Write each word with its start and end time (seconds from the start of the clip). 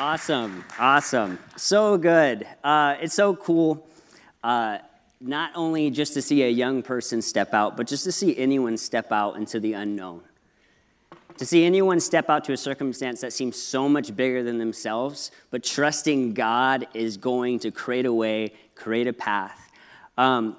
Awesome, 0.00 0.64
awesome. 0.78 1.40
So 1.56 1.98
good. 1.98 2.46
Uh, 2.62 2.94
it's 3.00 3.14
so 3.14 3.34
cool, 3.34 3.84
uh, 4.44 4.78
not 5.20 5.50
only 5.56 5.90
just 5.90 6.14
to 6.14 6.22
see 6.22 6.44
a 6.44 6.48
young 6.48 6.84
person 6.84 7.20
step 7.20 7.52
out, 7.52 7.76
but 7.76 7.88
just 7.88 8.04
to 8.04 8.12
see 8.12 8.38
anyone 8.38 8.76
step 8.76 9.10
out 9.10 9.34
into 9.34 9.58
the 9.58 9.72
unknown. 9.72 10.20
To 11.38 11.44
see 11.44 11.64
anyone 11.64 11.98
step 11.98 12.30
out 12.30 12.44
to 12.44 12.52
a 12.52 12.56
circumstance 12.56 13.20
that 13.22 13.32
seems 13.32 13.60
so 13.60 13.88
much 13.88 14.14
bigger 14.14 14.44
than 14.44 14.58
themselves, 14.58 15.32
but 15.50 15.64
trusting 15.64 16.32
God 16.32 16.86
is 16.94 17.16
going 17.16 17.58
to 17.58 17.72
create 17.72 18.06
a 18.06 18.12
way, 18.12 18.52
create 18.76 19.08
a 19.08 19.12
path. 19.12 19.68
Um, 20.16 20.56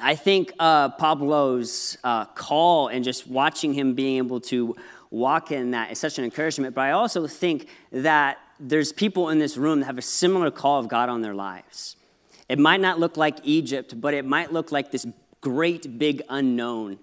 I 0.00 0.14
think 0.14 0.52
uh, 0.60 0.90
Pablo's 0.90 1.98
uh, 2.04 2.26
call 2.26 2.86
and 2.86 3.02
just 3.02 3.26
watching 3.26 3.74
him 3.74 3.94
being 3.94 4.18
able 4.18 4.38
to 4.42 4.76
walk 5.10 5.50
in 5.50 5.72
that 5.72 5.90
is 5.90 5.98
such 5.98 6.18
an 6.18 6.24
encouragement. 6.24 6.76
But 6.76 6.82
I 6.82 6.92
also 6.92 7.26
think 7.26 7.66
that 7.90 8.38
there's 8.60 8.92
people 8.92 9.28
in 9.30 9.38
this 9.38 9.56
room 9.56 9.80
that 9.80 9.86
have 9.86 9.98
a 9.98 10.02
similar 10.02 10.50
call 10.50 10.80
of 10.80 10.88
God 10.88 11.08
on 11.08 11.22
their 11.22 11.34
lives. 11.34 11.96
It 12.48 12.58
might 12.58 12.80
not 12.80 12.98
look 12.98 13.16
like 13.16 13.38
Egypt, 13.44 14.00
but 14.00 14.14
it 14.14 14.24
might 14.24 14.52
look 14.52 14.72
like 14.72 14.90
this 14.90 15.06
great 15.40 15.98
big 15.98 16.22
unknown. 16.28 16.98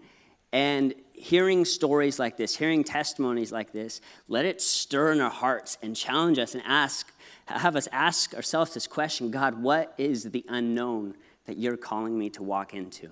And 0.52 0.94
hearing 1.14 1.66
stories 1.66 2.20
like 2.20 2.38
this, 2.38 2.56
hearing 2.56 2.84
testimonies 2.84 3.52
like 3.52 3.72
this, 3.72 4.02
let 4.28 4.46
it 4.46 4.62
stir 4.62 5.12
in 5.12 5.22
our 5.22 5.30
hearts 5.30 5.78
and 5.82 5.96
challenge 5.96 6.40
us 6.40 6.56
and 6.56 6.64
ask, 6.66 7.12
have 7.46 7.76
us 7.76 7.88
ask 7.92 8.34
ourselves 8.34 8.74
this 8.74 8.88
question 8.88 9.32
God, 9.32 9.62
what 9.62 9.94
is 9.98 10.24
the 10.24 10.44
unknown 10.50 11.16
that 11.46 11.58
you're 11.58 11.78
calling 11.78 12.18
me 12.18 12.30
to 12.32 12.44
walk 12.44 12.74
into? 12.74 13.12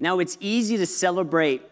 Now, 0.00 0.20
it's 0.20 0.36
easy 0.40 0.76
to 0.78 0.86
celebrate 0.86 1.62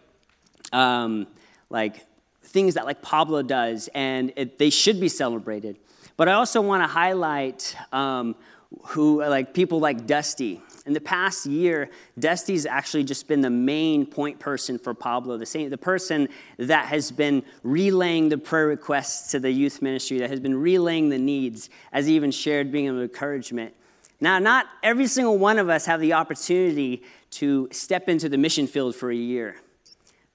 um, 0.72 1.26
like 1.70 2.06
things 2.42 2.74
that 2.74 2.84
like 2.84 3.02
Pablo 3.02 3.42
does, 3.42 3.88
and 3.94 4.32
it, 4.36 4.58
they 4.58 4.70
should 4.70 5.00
be 5.00 5.08
celebrated. 5.08 5.78
But 6.16 6.28
I 6.28 6.32
also 6.32 6.60
want 6.60 6.82
to 6.82 6.86
highlight 6.86 7.76
um, 7.92 8.36
who, 8.88 9.20
like 9.22 9.54
people 9.54 9.80
like 9.80 10.06
Dusty. 10.06 10.62
In 10.86 10.92
the 10.92 11.00
past 11.00 11.46
year, 11.46 11.90
Dusty's 12.18 12.64
actually 12.64 13.04
just 13.04 13.26
been 13.26 13.40
the 13.40 13.50
main 13.50 14.06
point 14.06 14.38
person 14.38 14.78
for 14.78 14.94
Pablo, 14.94 15.36
the, 15.36 15.44
same, 15.44 15.68
the 15.68 15.78
person 15.78 16.28
that 16.58 16.86
has 16.86 17.10
been 17.10 17.42
relaying 17.64 18.28
the 18.28 18.38
prayer 18.38 18.68
requests 18.68 19.32
to 19.32 19.40
the 19.40 19.50
youth 19.50 19.82
ministry, 19.82 20.18
that 20.18 20.30
has 20.30 20.40
been 20.40 20.54
relaying 20.54 21.08
the 21.08 21.18
needs, 21.18 21.70
as 21.92 22.06
he 22.06 22.14
even 22.14 22.30
shared 22.30 22.70
being 22.70 22.88
an 22.88 23.00
encouragement. 23.00 23.74
Now, 24.20 24.38
not 24.38 24.66
every 24.82 25.08
single 25.08 25.38
one 25.38 25.58
of 25.58 25.68
us 25.68 25.86
have 25.86 26.00
the 26.00 26.12
opportunity 26.14 27.02
to 27.32 27.68
step 27.72 28.08
into 28.08 28.28
the 28.28 28.38
mission 28.38 28.66
field 28.66 28.94
for 28.94 29.10
a 29.10 29.16
year. 29.16 29.56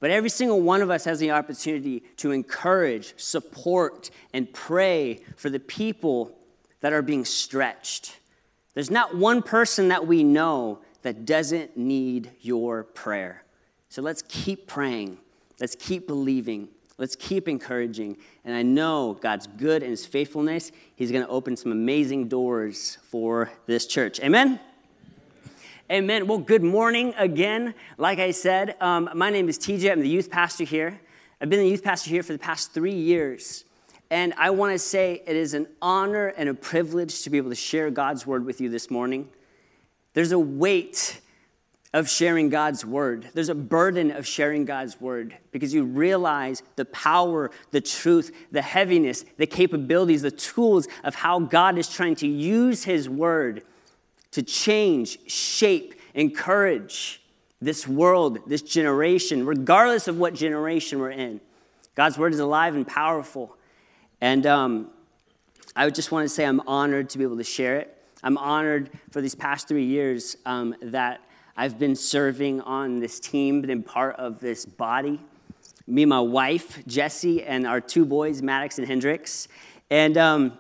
But 0.02 0.09
every 0.09 0.30
single 0.30 0.59
one 0.59 0.81
of 0.81 0.89
us 0.89 1.05
has 1.05 1.19
the 1.19 1.31
opportunity 1.31 2.03
to 2.17 2.31
encourage, 2.31 3.13
support, 3.17 4.09
and 4.33 4.52
pray 4.52 5.21
for 5.38 5.49
the 5.49 5.59
people 5.59 6.38
that 6.81 6.91
are 6.91 7.03
being 7.03 7.23
stretched. 7.23 8.17
There's 8.73 8.89
not 8.89 9.16
one 9.16 9.44
person 9.44 9.89
that 9.89 10.07
we 10.07 10.23
know 10.23 10.79
that 11.03 11.25
doesn't 11.25 11.77
need 11.77 12.31
your 12.41 12.83
prayer. 12.83 13.44
So 13.89 14.02
let's 14.02 14.23
keep 14.27 14.67
praying. 14.67 15.19
Let's 15.59 15.75
keep 15.75 16.07
believing. 16.07 16.69
Let's 16.97 17.16
keep 17.16 17.47
encouraging. 17.47 18.17
And 18.44 18.55
I 18.55 18.63
know 18.63 19.19
God's 19.22 19.45
good 19.45 19.83
and 19.83 19.91
his 19.91 20.05
faithfulness. 20.05 20.72
He's 20.95 21.11
going 21.11 21.23
to 21.23 21.29
open 21.29 21.55
some 21.55 21.72
amazing 21.72 22.27
doors 22.27 22.97
for 23.03 23.52
this 23.67 23.85
church. 23.85 24.19
Amen? 24.22 24.59
Amen. 25.92 26.25
Well, 26.25 26.38
good 26.38 26.64
morning 26.64 27.14
again. 27.17 27.73
Like 27.97 28.17
I 28.17 28.31
said, 28.31 28.78
um, 28.80 29.09
my 29.14 29.30
name 29.30 29.50
is 29.50 29.59
TJ. 29.59 29.92
I'm 29.92 30.00
the 30.00 30.08
youth 30.08 30.31
pastor 30.31 30.64
here. 30.64 31.02
I've 31.42 31.50
been 31.50 31.59
the 31.59 31.67
youth 31.67 31.84
pastor 31.84 32.09
here 32.09 32.23
for 32.23 32.31
the 32.31 32.39
past 32.39 32.73
three 32.73 32.94
years. 32.94 33.66
And 34.09 34.34
I 34.38 34.52
want 34.52 34.72
to 34.72 34.80
say 34.80 35.22
it 35.28 35.36
is 35.36 35.53
an 35.53 35.67
honor 35.81 36.28
and 36.28 36.47
a 36.47 36.53
privilege 36.53 37.23
to 37.23 37.30
be 37.30 37.36
able 37.36 37.50
to 37.50 37.58
share 37.58 37.92
God's 37.92 38.25
word 38.25 38.45
with 38.45 38.62
you 38.62 38.69
this 38.69 38.89
morning. 38.89 39.28
There's 40.14 40.31
a 40.31 40.39
weight 40.39 41.19
of 41.94 42.09
sharing 42.09 42.47
God's 42.47 42.86
word, 42.86 43.28
there's 43.34 43.50
a 43.50 43.56
burden 43.56 44.12
of 44.12 44.25
sharing 44.25 44.63
God's 44.63 45.02
word 45.02 45.35
because 45.52 45.73
you 45.73 45.84
realize 45.84 46.63
the 46.78 46.85
power, 46.85 47.52
the 47.72 47.81
truth, 47.81 48.34
the 48.50 48.62
heaviness, 48.62 49.25
the 49.35 49.46
capabilities, 49.46 50.22
the 50.22 50.31
tools 50.31 50.88
of 51.03 51.16
how 51.16 51.40
God 51.40 51.78
is 51.78 51.90
trying 51.90 52.16
to 52.16 52.28
use 52.29 52.85
his 52.85 53.09
word 53.09 53.63
to 54.31 54.42
change, 54.42 55.30
shape, 55.30 55.96
encourage 56.14 57.22
this 57.62 57.88
world, 57.88 58.40
this 58.47 58.62
generation, 58.62 59.46
regardless 59.46 60.08
of 60.08 60.18
what 60.18 60.34
generation 60.34 61.00
we're 61.00 61.12
in. 61.12 61.40
God's 61.96 62.18
word 62.18 62.34
is 62.34 62.40
alive 62.40 62.75
and 62.75 62.88
powerful. 62.88 63.56
And 64.20 64.46
um, 64.47 64.90
I 65.75 65.86
would 65.86 65.96
just 65.96 66.12
want 66.12 66.25
to 66.25 66.30
say 66.30 66.46
I'm 66.46 66.62
honored 66.62 67.09
to 67.12 67.18
be 67.18 67.24
able 67.24 67.38
to 67.38 67.44
share 67.44 67.78
it. 67.78 67.97
I'm 68.24 68.38
honored 68.38 68.90
for 69.12 69.22
these 69.22 69.36
past 69.36 69.68
three 69.68 69.86
years 69.86 70.38
um, 70.46 70.75
that 70.81 71.22
I've 71.58 71.78
been 71.78 71.96
serving 71.96 72.62
on 72.62 73.00
this 73.00 73.20
team, 73.20 73.62
been 73.62 73.84
part 73.84 74.16
of 74.16 74.40
this 74.40 74.66
body. 74.66 75.20
Me 75.88 76.03
and 76.03 76.09
my 76.09 76.20
wife, 76.20 76.86
Jesse, 76.88 77.44
and 77.44 77.68
our 77.68 77.81
two 77.81 78.06
boys, 78.06 78.41
Maddox 78.41 78.78
and 78.78 78.88
Hendrix. 78.88 79.47
And 79.90 80.18
um, 80.18 80.58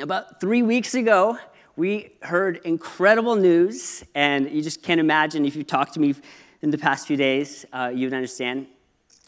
about 0.00 0.40
three 0.40 0.62
weeks 0.62 0.94
ago, 0.94 1.38
we 1.78 2.10
heard 2.22 2.60
incredible 2.64 3.36
news, 3.36 4.02
and 4.16 4.50
you 4.50 4.62
just 4.62 4.82
can't 4.82 4.98
imagine 4.98 5.44
if 5.44 5.54
you 5.54 5.62
talked 5.62 5.94
to 5.94 6.00
me 6.00 6.12
in 6.60 6.70
the 6.72 6.76
past 6.76 7.06
few 7.06 7.16
days, 7.16 7.64
uh, 7.72 7.92
you'd 7.94 8.12
understand. 8.12 8.66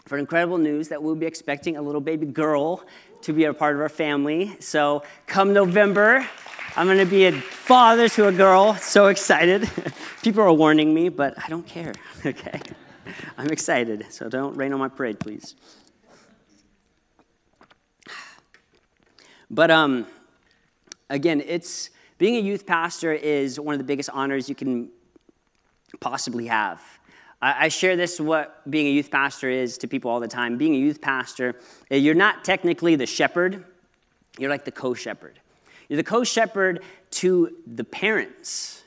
For 0.07 0.19
incredible 0.19 0.59
news 0.59 0.89
that 0.89 1.01
we'll 1.01 1.15
be 1.15 1.27
expecting 1.27 1.77
a 1.77 1.83
little 1.83 2.01
baby 2.01 2.27
girl 2.27 2.85
to 3.23 3.33
be 3.33 3.45
a 3.45 3.55
part 3.55 3.77
of 3.77 3.81
our 3.81 3.89
family. 3.89 4.57
So, 4.59 5.05
come 5.29 5.53
November, 5.53 6.27
I'm 6.75 6.89
going 6.89 6.99
to 6.99 7.05
be 7.05 7.27
a 7.27 7.33
father 7.33 8.09
to 8.09 8.27
a 8.27 8.33
girl. 8.33 8.75
So 8.75 9.07
excited. 9.07 9.71
People 10.23 10.43
are 10.43 10.53
warning 10.53 10.93
me, 10.93 11.09
but 11.09 11.35
I 11.39 11.49
don't 11.49 11.67
care. 11.67 11.93
Okay. 12.27 12.61
I'm 13.39 13.51
excited. 13.51 14.07
So, 14.11 14.29
don't 14.29 14.57
rain 14.57 14.73
on 14.73 14.81
my 14.81 14.89
parade, 14.89 15.21
please. 15.21 15.55
But 19.49 19.71
um, 19.71 20.07
again, 21.09 21.43
it's 21.47 21.91
being 22.21 22.37
a 22.37 22.41
youth 22.41 22.67
pastor 22.67 23.15
is 23.15 23.59
one 23.59 23.73
of 23.73 23.79
the 23.79 23.85
biggest 23.85 24.11
honors 24.11 24.47
you 24.47 24.55
can 24.55 24.91
possibly 26.01 26.49
have. 26.49 26.83
I 27.41 27.69
share 27.69 27.97
this 27.97 28.21
what 28.21 28.71
being 28.71 28.87
a 28.89 28.91
youth 28.91 29.11
pastor 29.11 29.49
is 29.49 29.79
to 29.79 29.89
people 29.89 30.11
all 30.11 30.21
the 30.21 30.29
time. 30.29 30.59
Being 30.59 30.75
a 30.75 30.79
youth 30.79 31.01
pastor, 31.01 31.57
eh, 31.91 31.97
you're 31.97 32.15
not 32.15 32.45
technically 32.45 32.95
the 32.95 33.07
shepherd, 33.07 33.65
you're 34.39 34.51
like 34.51 34.67
the 34.67 34.71
co 34.71 34.93
shepherd. 34.93 35.41
You're 35.89 35.97
the 35.97 36.05
co 36.05 36.23
shepherd 36.23 36.83
to 37.13 37.57
the 37.67 37.85
parents. 37.85 38.83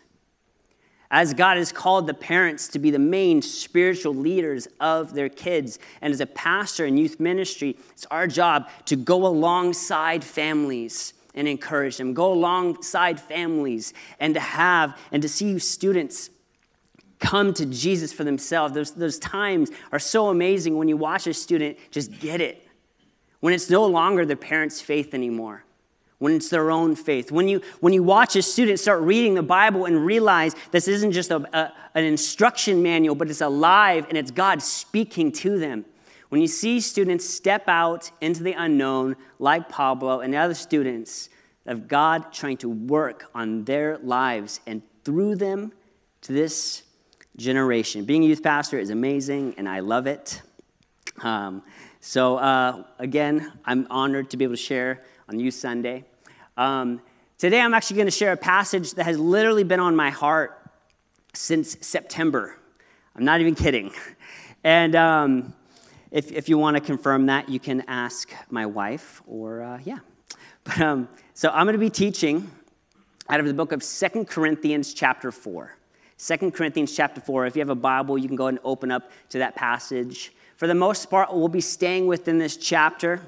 As 1.09 1.33
God 1.33 1.57
has 1.57 1.71
called 1.71 2.05
the 2.05 2.13
parents 2.13 2.67
to 2.67 2.77
be 2.77 2.91
the 2.91 2.99
main 2.99 3.41
spiritual 3.41 4.13
leaders 4.13 4.67
of 4.79 5.15
their 5.15 5.29
kids. 5.29 5.79
And 6.01 6.13
as 6.13 6.21
a 6.21 6.27
pastor 6.27 6.85
in 6.85 6.97
youth 6.97 7.19
ministry, 7.19 7.77
it's 7.93 8.05
our 8.11 8.27
job 8.27 8.69
to 8.85 8.95
go 8.95 9.25
alongside 9.25 10.23
families 10.23 11.15
and 11.35 11.47
encourage 11.47 11.97
them. 11.97 12.13
Go 12.13 12.31
alongside 12.33 13.19
families 13.19 13.93
and 14.19 14.33
to 14.33 14.39
have 14.39 14.97
and 15.11 15.21
to 15.21 15.29
see 15.29 15.57
students 15.59 16.29
come 17.19 17.53
to 17.53 17.65
Jesus 17.65 18.11
for 18.13 18.23
themselves. 18.23 18.73
Those, 18.73 18.91
those 18.91 19.17
times 19.17 19.71
are 19.91 19.99
so 19.99 20.27
amazing 20.27 20.77
when 20.77 20.87
you 20.87 20.97
watch 20.97 21.25
a 21.25 21.33
student 21.33 21.77
just 21.89 22.19
get 22.19 22.41
it. 22.41 22.67
When 23.39 23.53
it's 23.53 23.69
no 23.69 23.85
longer 23.85 24.25
their 24.25 24.35
parents' 24.35 24.81
faith 24.81 25.13
anymore. 25.13 25.63
When 26.19 26.33
it's 26.33 26.49
their 26.49 26.71
own 26.71 26.95
faith. 26.95 27.31
When 27.31 27.47
you, 27.47 27.61
when 27.79 27.93
you 27.93 28.03
watch 28.03 28.35
a 28.35 28.41
student 28.41 28.79
start 28.79 29.01
reading 29.01 29.33
the 29.33 29.43
Bible 29.43 29.85
and 29.85 30.05
realize 30.05 30.55
this 30.71 30.87
isn't 30.87 31.11
just 31.11 31.31
a, 31.31 31.37
a, 31.57 31.73
an 31.95 32.03
instruction 32.03 32.83
manual, 32.83 33.15
but 33.15 33.29
it's 33.29 33.41
alive 33.41 34.05
and 34.09 34.17
it's 34.17 34.31
God 34.31 34.61
speaking 34.61 35.31
to 35.33 35.57
them. 35.57 35.85
When 36.33 36.41
you 36.41 36.47
see 36.47 36.79
students 36.79 37.29
step 37.29 37.65
out 37.67 38.09
into 38.19 38.41
the 38.41 38.53
unknown, 38.53 39.17
like 39.37 39.69
Pablo 39.69 40.21
and 40.21 40.33
other 40.33 40.55
students, 40.55 41.29
of 41.67 41.87
God 41.87 42.33
trying 42.33 42.57
to 42.57 42.69
work 42.69 43.29
on 43.35 43.65
their 43.65 43.99
lives 43.99 44.59
and 44.65 44.81
through 45.05 45.35
them 45.35 45.73
to 46.21 46.33
this 46.33 46.81
generation. 47.37 48.03
Being 48.05 48.23
a 48.23 48.25
youth 48.25 48.41
pastor 48.41 48.79
is 48.79 48.89
amazing, 48.89 49.53
and 49.59 49.69
I 49.69 49.81
love 49.81 50.07
it. 50.07 50.41
Um, 51.21 51.61
so, 51.99 52.37
uh, 52.37 52.83
again, 52.97 53.53
I'm 53.63 53.85
honored 53.91 54.31
to 54.31 54.37
be 54.37 54.43
able 54.43 54.55
to 54.55 54.59
share 54.59 55.03
on 55.29 55.39
Youth 55.39 55.53
Sunday. 55.53 56.03
Um, 56.57 56.99
today, 57.37 57.61
I'm 57.61 57.75
actually 57.75 57.97
going 57.97 58.07
to 58.07 58.11
share 58.11 58.31
a 58.31 58.37
passage 58.37 58.95
that 58.95 59.03
has 59.03 59.19
literally 59.19 59.65
been 59.65 59.79
on 59.79 59.95
my 59.95 60.09
heart 60.09 60.67
since 61.35 61.77
September. 61.81 62.57
I'm 63.15 63.23
not 63.23 63.39
even 63.39 63.53
kidding. 63.53 63.91
And 64.65 64.95
um, 64.95 65.53
if, 66.13 66.31
if 66.31 66.47
you 66.47 66.59
want 66.59 66.77
to 66.77 66.81
confirm 66.81 67.25
that, 67.25 67.49
you 67.49 67.59
can 67.59 67.81
ask 67.87 68.31
my 68.51 68.67
wife, 68.67 69.23
or 69.25 69.63
uh, 69.63 69.79
yeah. 69.83 69.97
But, 70.63 70.79
um, 70.79 71.09
so 71.33 71.49
I'm 71.49 71.65
going 71.65 71.73
to 71.73 71.79
be 71.79 71.89
teaching 71.89 72.49
out 73.27 73.41
of 73.41 73.47
the 73.47 73.53
book 73.53 73.73
of 73.73 73.83
Second 73.83 74.29
Corinthians, 74.29 74.93
chapter 74.93 75.31
4. 75.31 75.75
2 76.19 76.51
Corinthians 76.51 76.95
chapter 76.95 77.19
4. 77.19 77.47
If 77.47 77.55
you 77.55 77.61
have 77.61 77.69
a 77.69 77.75
Bible, 77.75 78.17
you 78.17 78.27
can 78.27 78.37
go 78.37 78.47
and 78.47 78.59
open 78.63 78.91
up 78.91 79.11
to 79.29 79.39
that 79.39 79.55
passage. 79.55 80.31
For 80.55 80.67
the 80.67 80.75
most 80.75 81.09
part, 81.09 81.33
we'll 81.33 81.49
be 81.49 81.59
staying 81.59 82.05
within 82.05 82.37
this 82.37 82.55
chapter. 82.55 83.21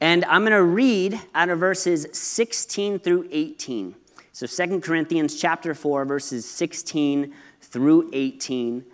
And 0.00 0.24
I'm 0.24 0.42
going 0.42 0.52
to 0.52 0.62
read 0.64 1.18
out 1.34 1.48
of 1.48 1.60
verses 1.60 2.08
16 2.12 2.98
through 2.98 3.28
18. 3.30 3.94
So 4.32 4.46
2 4.46 4.80
Corinthians 4.80 5.40
chapter 5.40 5.74
4, 5.74 6.04
verses 6.04 6.44
16 6.44 7.32
through 7.62 8.10
18. 8.12 8.84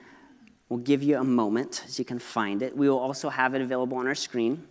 We'll 0.72 0.80
give 0.80 1.02
you 1.02 1.18
a 1.18 1.24
moment 1.24 1.84
so 1.86 2.00
you 2.00 2.06
can 2.06 2.18
find 2.18 2.62
it. 2.62 2.74
We 2.74 2.88
will 2.88 2.98
also 2.98 3.28
have 3.28 3.54
it 3.54 3.60
available 3.60 3.98
on 3.98 4.06
our 4.06 4.14
screen. 4.14 4.66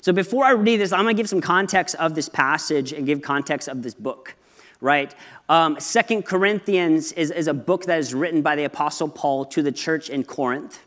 So 0.00 0.12
before 0.12 0.44
I 0.44 0.50
read 0.50 0.80
this, 0.80 0.92
I'm 0.92 1.04
going 1.04 1.14
to 1.14 1.22
give 1.22 1.28
some 1.28 1.40
context 1.40 1.94
of 1.94 2.16
this 2.16 2.28
passage 2.28 2.92
and 2.92 3.06
give 3.06 3.22
context 3.22 3.68
of 3.68 3.84
this 3.84 3.94
book, 3.94 4.34
right? 4.80 5.14
Um, 5.48 5.78
Second 5.78 6.24
Corinthians 6.24 7.12
is, 7.12 7.30
is 7.30 7.46
a 7.46 7.54
book 7.54 7.84
that 7.84 8.00
is 8.00 8.12
written 8.12 8.42
by 8.42 8.56
the 8.56 8.64
Apostle 8.64 9.08
Paul 9.08 9.44
to 9.44 9.62
the 9.62 9.70
church 9.70 10.10
in 10.10 10.24
Corinth. 10.24 10.80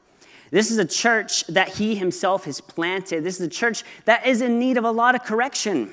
This 0.50 0.72
is 0.72 0.78
a 0.78 0.84
church 0.84 1.48
that 1.48 1.70
he 1.70 1.96
himself 1.96 2.44
has 2.44 2.60
planted. 2.60 3.24
This 3.24 3.40
is 3.40 3.48
a 3.48 3.50
church 3.50 3.86
that 4.04 4.28
is 4.28 4.42
in 4.42 4.60
need 4.60 4.76
of 4.76 4.84
a 4.84 4.92
lot 4.92 5.16
of 5.16 5.24
correction. 5.24 5.90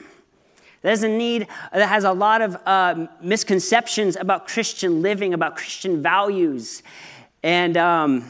That 0.82 0.90
is 0.90 1.04
in 1.04 1.18
need, 1.18 1.46
that 1.72 1.88
has 1.88 2.02
a 2.02 2.12
lot 2.12 2.42
of 2.42 2.56
uh, 2.66 3.06
misconceptions 3.22 4.16
about 4.16 4.48
Christian 4.48 5.02
living, 5.02 5.34
about 5.34 5.54
Christian 5.54 6.02
values. 6.02 6.82
And, 7.42 7.76
um, 7.76 8.24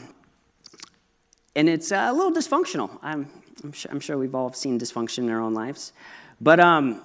and 1.55 1.67
it's 1.67 1.91
uh, 1.91 2.07
a 2.09 2.13
little 2.13 2.31
dysfunctional. 2.31 2.97
I'm, 3.01 3.29
I'm, 3.63 3.71
sure, 3.71 3.91
I'm, 3.91 3.99
sure, 3.99 4.17
we've 4.17 4.35
all 4.35 4.53
seen 4.53 4.79
dysfunction 4.79 5.19
in 5.19 5.29
our 5.29 5.41
own 5.41 5.53
lives. 5.53 5.93
But 6.39 6.59
um, 6.59 7.01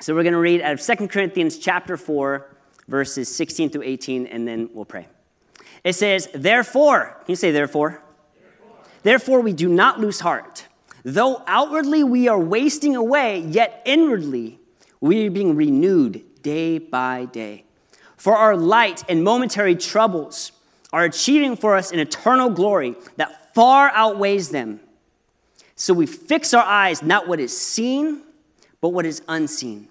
so 0.00 0.14
we're 0.14 0.22
going 0.22 0.32
to 0.32 0.38
read 0.38 0.60
out 0.60 0.72
of 0.74 0.80
2 0.80 1.08
Corinthians 1.08 1.58
chapter 1.58 1.96
4, 1.96 2.56
verses 2.88 3.34
16 3.34 3.70
through 3.70 3.82
18, 3.82 4.26
and 4.26 4.46
then 4.46 4.70
we'll 4.72 4.84
pray. 4.84 5.08
It 5.82 5.94
says, 5.94 6.28
Therefore, 6.34 7.16
can 7.24 7.32
you 7.32 7.36
say 7.36 7.50
therefore? 7.50 8.00
Therefore, 9.02 9.40
we 9.40 9.52
do 9.52 9.68
not 9.68 10.00
lose 10.00 10.20
heart. 10.20 10.66
Though 11.04 11.42
outwardly 11.46 12.02
we 12.02 12.28
are 12.28 12.38
wasting 12.38 12.96
away, 12.96 13.40
yet 13.40 13.82
inwardly 13.84 14.58
we 15.00 15.26
are 15.26 15.30
being 15.30 15.54
renewed 15.54 16.24
day 16.42 16.78
by 16.78 17.26
day. 17.26 17.64
For 18.16 18.34
our 18.34 18.56
light 18.56 19.04
and 19.08 19.22
momentary 19.22 19.76
troubles 19.76 20.52
are 20.94 21.02
achieving 21.02 21.56
for 21.56 21.74
us 21.74 21.90
an 21.90 21.98
eternal 21.98 22.48
glory 22.48 22.94
that 23.16 23.52
far 23.52 23.90
outweighs 23.90 24.50
them. 24.50 24.78
So 25.74 25.92
we 25.92 26.06
fix 26.06 26.54
our 26.54 26.62
eyes 26.62 27.02
not 27.02 27.26
what 27.26 27.40
is 27.40 27.56
seen, 27.56 28.22
but 28.80 28.90
what 28.90 29.04
is 29.04 29.20
unseen. 29.26 29.88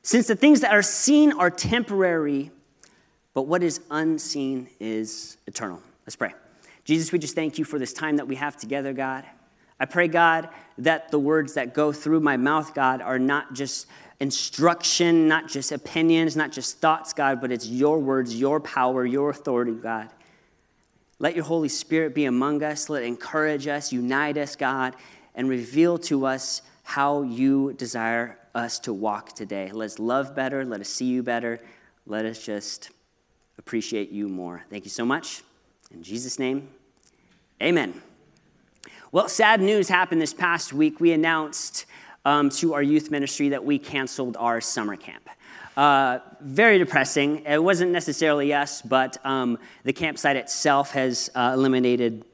Since 0.00 0.28
the 0.28 0.34
things 0.34 0.62
that 0.62 0.72
are 0.72 0.80
seen 0.80 1.32
are 1.34 1.50
temporary, 1.50 2.50
but 3.34 3.42
what 3.42 3.62
is 3.62 3.82
unseen 3.90 4.70
is 4.80 5.36
eternal. 5.46 5.82
Let's 6.06 6.16
pray. 6.16 6.32
Jesus, 6.84 7.12
we 7.12 7.18
just 7.18 7.34
thank 7.34 7.58
you 7.58 7.66
for 7.66 7.78
this 7.78 7.92
time 7.92 8.16
that 8.16 8.26
we 8.26 8.36
have 8.36 8.56
together, 8.56 8.94
God. 8.94 9.26
I 9.78 9.84
pray, 9.84 10.08
God, 10.08 10.48
that 10.78 11.10
the 11.10 11.18
words 11.18 11.52
that 11.52 11.74
go 11.74 11.92
through 11.92 12.20
my 12.20 12.38
mouth, 12.38 12.74
God, 12.74 13.02
are 13.02 13.18
not 13.18 13.52
just 13.52 13.88
instruction, 14.22 15.26
not 15.26 15.48
just 15.48 15.72
opinions, 15.72 16.36
not 16.36 16.52
just 16.52 16.78
thoughts, 16.78 17.12
God, 17.12 17.40
but 17.40 17.50
it's 17.50 17.66
your 17.66 17.98
words, 17.98 18.38
your 18.38 18.60
power, 18.60 19.04
your 19.04 19.30
authority, 19.30 19.72
God. 19.72 20.10
Let 21.18 21.34
your 21.34 21.44
Holy 21.44 21.68
Spirit 21.68 22.14
be 22.14 22.26
among 22.26 22.62
us. 22.62 22.88
Let 22.88 23.02
encourage 23.02 23.66
us, 23.66 23.92
unite 23.92 24.38
us, 24.38 24.54
God, 24.54 24.94
and 25.34 25.48
reveal 25.48 25.98
to 25.98 26.24
us 26.24 26.62
how 26.84 27.22
you 27.22 27.72
desire 27.72 28.38
us 28.54 28.78
to 28.80 28.92
walk 28.92 29.32
today. 29.34 29.72
Let 29.72 29.86
us 29.86 29.98
love 29.98 30.36
better. 30.36 30.64
Let 30.64 30.80
us 30.80 30.88
see 30.88 31.06
you 31.06 31.24
better. 31.24 31.58
Let 32.06 32.24
us 32.24 32.40
just 32.40 32.90
appreciate 33.58 34.10
you 34.10 34.28
more. 34.28 34.62
Thank 34.70 34.84
you 34.84 34.90
so 34.90 35.04
much. 35.04 35.42
In 35.90 36.04
Jesus' 36.04 36.38
name, 36.38 36.68
amen. 37.60 38.00
Well, 39.10 39.28
sad 39.28 39.60
news 39.60 39.88
happened 39.88 40.20
this 40.22 40.32
past 40.32 40.72
week. 40.72 41.00
We 41.00 41.10
announced 41.10 41.86
um, 42.24 42.50
to 42.50 42.74
our 42.74 42.82
youth 42.82 43.10
ministry 43.10 43.50
that 43.50 43.64
we 43.64 43.78
canceled 43.78 44.36
our 44.38 44.60
summer 44.60 44.96
camp. 44.96 45.28
Uh, 45.76 46.18
very 46.40 46.78
depressing. 46.78 47.44
It 47.46 47.62
wasn't 47.62 47.92
necessarily 47.92 48.52
us, 48.52 48.82
but 48.82 49.16
um, 49.24 49.58
the 49.84 49.92
campsite 49.92 50.36
itself 50.36 50.90
has 50.92 51.30
uh, 51.34 51.52
eliminated 51.54 52.24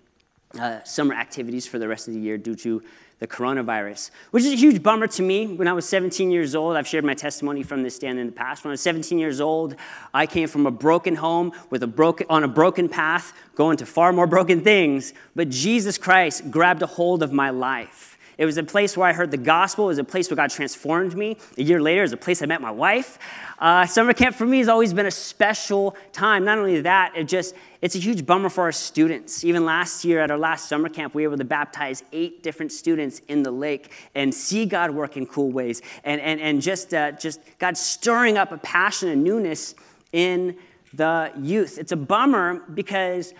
uh, 0.58 0.82
summer 0.82 1.14
activities 1.14 1.66
for 1.66 1.78
the 1.78 1.86
rest 1.86 2.08
of 2.08 2.14
the 2.14 2.20
year 2.20 2.36
due 2.36 2.56
to 2.56 2.82
the 3.20 3.26
coronavirus, 3.26 4.10
which 4.30 4.44
is 4.44 4.52
a 4.52 4.56
huge 4.56 4.82
bummer 4.82 5.06
to 5.08 5.22
me. 5.22 5.46
When 5.46 5.66
I 5.66 5.72
was 5.72 5.88
17 5.88 6.30
years 6.30 6.54
old, 6.54 6.76
I've 6.76 6.86
shared 6.86 7.04
my 7.04 7.14
testimony 7.14 7.64
from 7.64 7.82
this 7.82 7.96
stand 7.96 8.18
in 8.18 8.26
the 8.26 8.32
past. 8.32 8.64
When 8.64 8.70
I 8.70 8.74
was 8.74 8.80
17 8.80 9.18
years 9.18 9.40
old, 9.40 9.74
I 10.14 10.26
came 10.26 10.48
from 10.48 10.66
a 10.66 10.70
broken 10.70 11.16
home 11.16 11.52
with 11.68 11.82
a 11.82 11.88
broken, 11.88 12.26
on 12.30 12.44
a 12.44 12.48
broken 12.48 12.88
path, 12.88 13.32
going 13.56 13.76
to 13.78 13.86
far 13.86 14.12
more 14.12 14.28
broken 14.28 14.60
things. 14.62 15.14
But 15.34 15.48
Jesus 15.48 15.98
Christ 15.98 16.50
grabbed 16.50 16.82
a 16.82 16.86
hold 16.86 17.22
of 17.24 17.32
my 17.32 17.50
life. 17.50 18.17
It 18.38 18.46
was 18.46 18.56
a 18.56 18.62
place 18.62 18.96
where 18.96 19.08
I 19.08 19.12
heard 19.12 19.32
the 19.32 19.36
gospel. 19.36 19.86
It 19.86 19.88
was 19.88 19.98
a 19.98 20.04
place 20.04 20.30
where 20.30 20.36
God 20.36 20.50
transformed 20.50 21.16
me. 21.16 21.36
A 21.58 21.62
year 21.62 21.82
later, 21.82 22.00
it 22.00 22.04
was 22.04 22.12
a 22.12 22.16
place 22.16 22.40
I 22.40 22.46
met 22.46 22.60
my 22.60 22.70
wife. 22.70 23.18
Uh, 23.58 23.84
summer 23.84 24.12
camp 24.12 24.36
for 24.36 24.46
me 24.46 24.58
has 24.58 24.68
always 24.68 24.94
been 24.94 25.06
a 25.06 25.10
special 25.10 25.96
time. 26.12 26.44
Not 26.44 26.56
only 26.56 26.80
that, 26.82 27.12
it 27.16 27.24
just 27.24 27.56
it's 27.82 27.96
a 27.96 27.98
huge 27.98 28.24
bummer 28.24 28.48
for 28.48 28.62
our 28.62 28.72
students. 28.72 29.44
Even 29.44 29.64
last 29.64 30.04
year 30.04 30.20
at 30.20 30.30
our 30.30 30.38
last 30.38 30.68
summer 30.68 30.88
camp, 30.88 31.14
we 31.14 31.26
were 31.26 31.32
able 31.32 31.38
to 31.38 31.44
baptize 31.44 32.04
eight 32.12 32.44
different 32.44 32.70
students 32.70 33.20
in 33.26 33.42
the 33.42 33.50
lake 33.50 33.90
and 34.14 34.32
see 34.32 34.66
God 34.66 34.92
work 34.92 35.16
in 35.16 35.26
cool 35.26 35.50
ways, 35.50 35.82
and 36.04 36.20
and 36.20 36.40
and 36.40 36.62
just 36.62 36.94
uh, 36.94 37.10
just 37.12 37.40
God 37.58 37.76
stirring 37.76 38.38
up 38.38 38.52
a 38.52 38.58
passion 38.58 39.08
and 39.08 39.24
newness 39.24 39.74
in 40.12 40.56
the 40.94 41.32
youth. 41.40 41.76
It's 41.76 41.92
a 41.92 41.96
bummer 41.96 42.60
because 42.72 43.34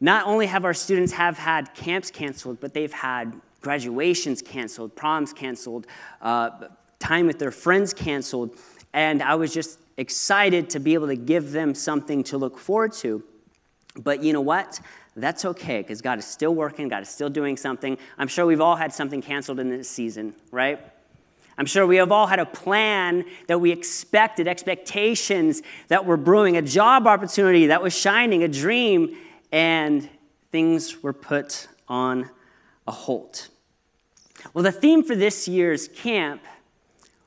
not 0.00 0.26
only 0.26 0.46
have 0.46 0.64
our 0.64 0.72
students 0.72 1.12
have 1.12 1.36
had 1.36 1.74
camps 1.74 2.10
canceled, 2.10 2.58
but 2.58 2.72
they've 2.72 2.92
had 2.92 3.38
graduations 3.60 4.42
canceled, 4.42 4.94
proms 4.96 5.32
canceled, 5.32 5.86
uh, 6.22 6.50
time 6.98 7.26
with 7.26 7.38
their 7.38 7.50
friends 7.50 7.92
canceled. 7.92 8.56
And 8.92 9.22
I 9.22 9.34
was 9.34 9.52
just 9.52 9.78
excited 9.96 10.70
to 10.70 10.80
be 10.80 10.94
able 10.94 11.08
to 11.08 11.16
give 11.16 11.52
them 11.52 11.74
something 11.74 12.24
to 12.24 12.38
look 12.38 12.58
forward 12.58 12.92
to. 12.94 13.22
But 13.96 14.22
you 14.22 14.32
know 14.32 14.40
what? 14.40 14.80
That's 15.16 15.44
okay 15.44 15.82
because 15.82 16.00
God 16.00 16.18
is 16.18 16.24
still 16.24 16.54
working, 16.54 16.88
God 16.88 17.02
is 17.02 17.08
still 17.08 17.28
doing 17.30 17.56
something. 17.56 17.98
I'm 18.16 18.28
sure 18.28 18.46
we've 18.46 18.60
all 18.60 18.76
had 18.76 18.92
something 18.92 19.20
canceled 19.20 19.58
in 19.60 19.68
this 19.68 19.88
season, 19.88 20.34
right? 20.50 20.80
I'm 21.58 21.66
sure 21.66 21.86
we 21.86 21.96
have 21.96 22.10
all 22.10 22.26
had 22.26 22.38
a 22.38 22.46
plan 22.46 23.24
that 23.46 23.60
we 23.60 23.70
expected, 23.70 24.48
expectations 24.48 25.60
that 25.88 26.06
were 26.06 26.16
brewing, 26.16 26.56
a 26.56 26.62
job 26.62 27.06
opportunity 27.06 27.66
that 27.66 27.82
was 27.82 27.94
shining, 27.94 28.42
a 28.42 28.48
dream, 28.48 29.16
and 29.52 30.08
things 30.52 31.02
were 31.02 31.12
put 31.12 31.68
on 31.86 32.30
a 32.90 32.92
halt. 32.92 33.48
Well, 34.52 34.64
the 34.64 34.72
theme 34.72 35.04
for 35.04 35.14
this 35.14 35.46
year's 35.46 35.86
camp 35.86 36.42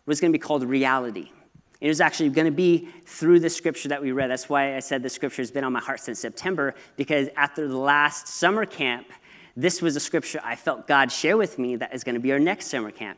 was 0.05 0.19
going 0.19 0.33
to 0.33 0.37
be 0.37 0.41
called 0.41 0.63
reality. 0.63 1.31
It 1.79 1.87
was 1.87 2.01
actually 2.01 2.29
going 2.29 2.47
to 2.47 2.51
be 2.51 2.89
through 3.05 3.39
the 3.39 3.49
scripture 3.49 3.87
that 3.89 4.01
we 4.01 4.11
read. 4.11 4.29
That's 4.29 4.49
why 4.49 4.75
I 4.75 4.79
said 4.79 5.03
the 5.03 5.09
scripture 5.09 5.41
has 5.41 5.51
been 5.51 5.63
on 5.63 5.71
my 5.71 5.79
heart 5.79 6.01
since 6.01 6.19
September, 6.19 6.75
because 6.97 7.29
after 7.37 7.65
the 7.65 7.77
last 7.77 8.27
summer 8.27 8.65
camp, 8.65 9.07
this 9.55 9.81
was 9.81 9.95
a 9.95 10.01
scripture 10.01 10.41
I 10.43 10.55
felt 10.57 10.85
God 10.85 11.11
share 11.11 11.37
with 11.37 11.57
me 11.57 11.77
that 11.77 11.93
is 11.95 12.03
going 12.03 12.15
to 12.15 12.21
be 12.21 12.33
our 12.33 12.39
next 12.39 12.67
summer 12.67 12.91
camp. 12.91 13.17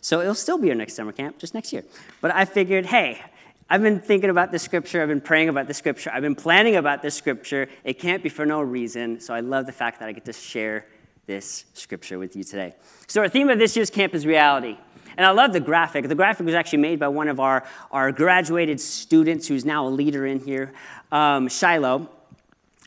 So 0.00 0.20
it'll 0.20 0.34
still 0.34 0.58
be 0.58 0.70
our 0.70 0.74
next 0.74 0.94
summer 0.94 1.12
camp, 1.12 1.38
just 1.38 1.52
next 1.52 1.74
year. 1.74 1.84
But 2.22 2.34
I 2.34 2.46
figured, 2.46 2.86
hey, 2.86 3.20
I've 3.68 3.82
been 3.82 4.00
thinking 4.00 4.30
about 4.30 4.50
this 4.50 4.62
scripture, 4.62 5.02
I've 5.02 5.08
been 5.08 5.20
praying 5.20 5.50
about 5.50 5.66
this 5.66 5.76
scripture, 5.76 6.10
I've 6.10 6.22
been 6.22 6.36
planning 6.36 6.76
about 6.76 7.02
this 7.02 7.14
scripture. 7.14 7.68
It 7.84 7.98
can't 7.98 8.22
be 8.22 8.30
for 8.30 8.46
no 8.46 8.62
reason. 8.62 9.20
So 9.20 9.34
I 9.34 9.40
love 9.40 9.66
the 9.66 9.72
fact 9.72 10.00
that 10.00 10.08
I 10.08 10.12
get 10.12 10.24
to 10.26 10.32
share 10.32 10.86
this 11.26 11.64
scripture 11.74 12.18
with 12.18 12.34
you 12.34 12.44
today. 12.44 12.74
So, 13.06 13.20
our 13.20 13.28
theme 13.28 13.48
of 13.48 13.58
this 13.58 13.76
year's 13.76 13.90
camp 13.90 14.14
is 14.14 14.26
reality. 14.26 14.76
And 15.16 15.26
I 15.26 15.30
love 15.30 15.52
the 15.52 15.60
graphic. 15.60 16.08
The 16.08 16.14
graphic 16.14 16.46
was 16.46 16.54
actually 16.54 16.78
made 16.78 16.98
by 16.98 17.08
one 17.08 17.28
of 17.28 17.38
our, 17.38 17.64
our 17.90 18.12
graduated 18.12 18.80
students 18.80 19.46
who's 19.46 19.64
now 19.64 19.86
a 19.86 19.90
leader 19.90 20.26
in 20.26 20.40
here, 20.40 20.72
um, 21.10 21.48
Shiloh. 21.48 22.08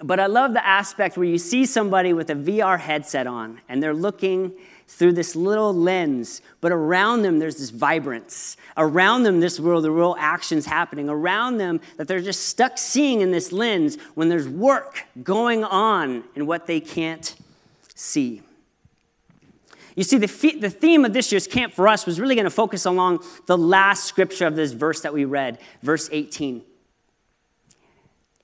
But 0.03 0.19
I 0.19 0.25
love 0.25 0.53
the 0.53 0.65
aspect 0.65 1.17
where 1.17 1.27
you 1.27 1.37
see 1.37 1.65
somebody 1.65 2.13
with 2.13 2.29
a 2.29 2.35
VR 2.35 2.79
headset 2.79 3.27
on 3.27 3.61
and 3.69 3.81
they're 3.81 3.93
looking 3.93 4.53
through 4.87 5.13
this 5.13 5.35
little 5.35 5.73
lens, 5.73 6.41
but 6.61 6.71
around 6.71 7.21
them 7.21 7.39
there's 7.39 7.55
this 7.55 7.69
vibrance. 7.69 8.57
Around 8.77 9.23
them, 9.23 9.39
this 9.39 9.59
world, 9.59 9.83
the 9.83 9.91
real 9.91 10.15
action's 10.19 10.65
happening. 10.65 11.09
Around 11.09 11.57
them, 11.57 11.79
that 11.97 12.07
they're 12.07 12.21
just 12.21 12.47
stuck 12.47 12.77
seeing 12.77 13.21
in 13.21 13.31
this 13.31 13.51
lens 13.51 13.97
when 14.15 14.29
there's 14.29 14.47
work 14.47 15.03
going 15.23 15.63
on 15.63 16.23
in 16.35 16.45
what 16.45 16.67
they 16.67 16.79
can't 16.79 17.35
see. 17.95 18.41
You 19.95 20.03
see, 20.03 20.17
the, 20.17 20.57
the 20.59 20.69
theme 20.69 21.05
of 21.05 21.13
this 21.13 21.31
year's 21.31 21.47
camp 21.47 21.73
for 21.73 21.87
us 21.87 22.05
was 22.05 22.19
really 22.19 22.35
going 22.35 22.45
to 22.45 22.51
focus 22.51 22.85
along 22.85 23.23
the 23.45 23.57
last 23.57 24.03
scripture 24.03 24.45
of 24.45 24.55
this 24.55 24.73
verse 24.73 25.01
that 25.01 25.13
we 25.13 25.23
read, 25.23 25.57
verse 25.81 26.09
18. 26.11 26.61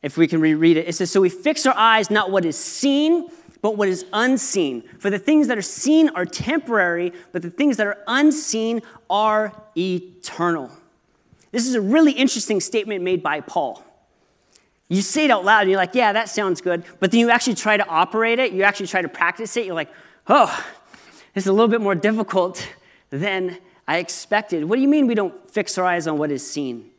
If 0.01 0.17
we 0.17 0.27
can 0.27 0.41
reread 0.41 0.77
it, 0.77 0.87
it 0.87 0.95
says, 0.95 1.11
So 1.11 1.21
we 1.21 1.29
fix 1.29 1.65
our 1.65 1.75
eyes 1.75 2.09
not 2.09 2.31
what 2.31 2.45
is 2.45 2.57
seen, 2.57 3.27
but 3.61 3.77
what 3.77 3.89
is 3.89 4.05
unseen. 4.13 4.83
For 4.97 5.09
the 5.09 5.19
things 5.19 5.47
that 5.47 5.57
are 5.57 5.61
seen 5.61 6.09
are 6.09 6.25
temporary, 6.25 7.11
but 7.33 7.41
the 7.41 7.51
things 7.51 7.77
that 7.77 7.85
are 7.85 7.97
unseen 8.07 8.81
are 9.09 9.53
eternal. 9.77 10.71
This 11.51 11.67
is 11.67 11.75
a 11.75 11.81
really 11.81 12.13
interesting 12.13 12.61
statement 12.61 13.03
made 13.03 13.21
by 13.21 13.41
Paul. 13.41 13.83
You 14.91 15.01
say 15.01 15.23
it 15.23 15.31
out 15.31 15.45
loud 15.45 15.61
and 15.61 15.69
you're 15.69 15.79
like, 15.79 15.95
yeah, 15.95 16.11
that 16.11 16.27
sounds 16.27 16.59
good. 16.59 16.83
But 16.99 17.11
then 17.11 17.21
you 17.21 17.29
actually 17.29 17.55
try 17.55 17.77
to 17.77 17.87
operate 17.87 18.39
it, 18.39 18.51
you 18.51 18.63
actually 18.63 18.87
try 18.87 19.01
to 19.01 19.07
practice 19.07 19.55
it, 19.55 19.65
you're 19.65 19.73
like, 19.73 19.89
oh, 20.27 20.65
This 21.33 21.45
is 21.45 21.47
a 21.47 21.53
little 21.53 21.69
bit 21.69 21.79
more 21.79 21.95
difficult 21.95 22.67
than 23.09 23.57
I 23.87 23.99
expected. 23.99 24.65
What 24.65 24.75
do 24.75 24.81
you 24.81 24.89
mean 24.89 25.07
we 25.07 25.15
don't 25.15 25.49
fix 25.49 25.77
our 25.77 25.85
eyes 25.85 26.07
on 26.07 26.17
what 26.17 26.29
is 26.29 26.45
seen? 26.45 26.89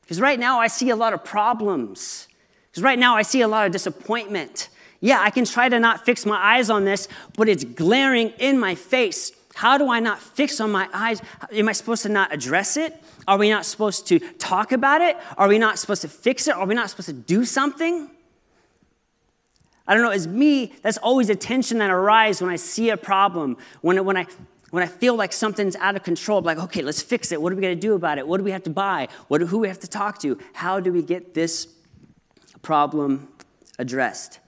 Because 0.00 0.18
right 0.18 0.40
now 0.40 0.60
I 0.60 0.68
see 0.68 0.88
a 0.88 0.96
lot 0.96 1.12
of 1.12 1.22
problems. 1.22 2.26
Because 2.70 2.82
right 2.82 2.98
now 2.98 3.16
I 3.16 3.22
see 3.22 3.42
a 3.42 3.48
lot 3.48 3.66
of 3.66 3.72
disappointment. 3.72 4.70
Yeah, 5.00 5.20
I 5.20 5.28
can 5.28 5.44
try 5.44 5.68
to 5.68 5.78
not 5.78 6.06
fix 6.06 6.24
my 6.24 6.38
eyes 6.38 6.70
on 6.70 6.86
this, 6.86 7.06
but 7.36 7.50
it's 7.50 7.64
glaring 7.64 8.30
in 8.38 8.58
my 8.58 8.74
face. 8.74 9.32
How 9.54 9.76
do 9.76 9.90
I 9.90 10.00
not 10.00 10.20
fix 10.20 10.58
on 10.58 10.72
my 10.72 10.88
eyes? 10.94 11.20
Am 11.52 11.68
I 11.68 11.72
supposed 11.72 12.02
to 12.04 12.08
not 12.08 12.32
address 12.32 12.78
it? 12.78 12.98
Are 13.30 13.38
we 13.38 13.48
not 13.48 13.64
supposed 13.64 14.08
to 14.08 14.18
talk 14.18 14.72
about 14.72 15.02
it? 15.02 15.16
Are 15.38 15.46
we 15.46 15.56
not 15.56 15.78
supposed 15.78 16.02
to 16.02 16.08
fix 16.08 16.48
it? 16.48 16.56
Are 16.56 16.66
we 16.66 16.74
not 16.74 16.90
supposed 16.90 17.10
to 17.10 17.12
do 17.12 17.44
something? 17.44 18.10
I 19.86 19.94
don't 19.94 20.02
know, 20.02 20.10
as 20.10 20.26
me, 20.26 20.72
that's 20.82 20.98
always 20.98 21.30
a 21.30 21.36
tension 21.36 21.78
that 21.78 21.90
arises 21.90 22.42
when 22.42 22.50
I 22.50 22.56
see 22.56 22.90
a 22.90 22.96
problem, 22.96 23.56
when, 23.82 24.04
when, 24.04 24.16
I, 24.16 24.26
when 24.70 24.82
I 24.82 24.86
feel 24.86 25.14
like 25.14 25.32
something's 25.32 25.76
out 25.76 25.94
of 25.94 26.02
control. 26.02 26.40
I'm 26.40 26.44
like, 26.44 26.58
okay, 26.58 26.82
let's 26.82 27.02
fix 27.02 27.30
it. 27.30 27.40
What 27.40 27.52
are 27.52 27.54
we 27.54 27.62
going 27.62 27.76
to 27.76 27.80
do 27.80 27.94
about 27.94 28.18
it? 28.18 28.26
What 28.26 28.38
do 28.38 28.42
we 28.42 28.50
have 28.50 28.64
to 28.64 28.70
buy? 28.70 29.06
What, 29.28 29.42
who 29.42 29.46
do 29.46 29.58
we 29.58 29.68
have 29.68 29.78
to 29.78 29.88
talk 29.88 30.18
to? 30.22 30.36
How 30.52 30.80
do 30.80 30.92
we 30.92 31.00
get 31.00 31.32
this 31.32 31.68
problem 32.62 33.28
addressed? 33.78 34.40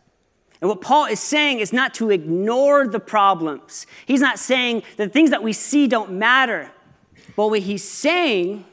And 0.61 0.69
what 0.69 0.81
Paul 0.81 1.05
is 1.05 1.21
saying 1.21 1.61
is 1.61 1.73
not 1.73 1.95
to 1.95 2.11
ignore 2.11 2.89
the 2.89 2.99
problems. 2.99 3.87
He's 4.07 4.21
not 4.21 4.41
saying 4.41 4.83
that 4.97 5.13
things 5.13 5.31
that 5.31 5.45
we 5.45 5.53
see 5.53 5.87
don't 5.87 6.15
matter. 6.15 6.69
But 7.37 7.49
what 7.49 7.61
he's 7.61 7.89
saying 7.89 8.65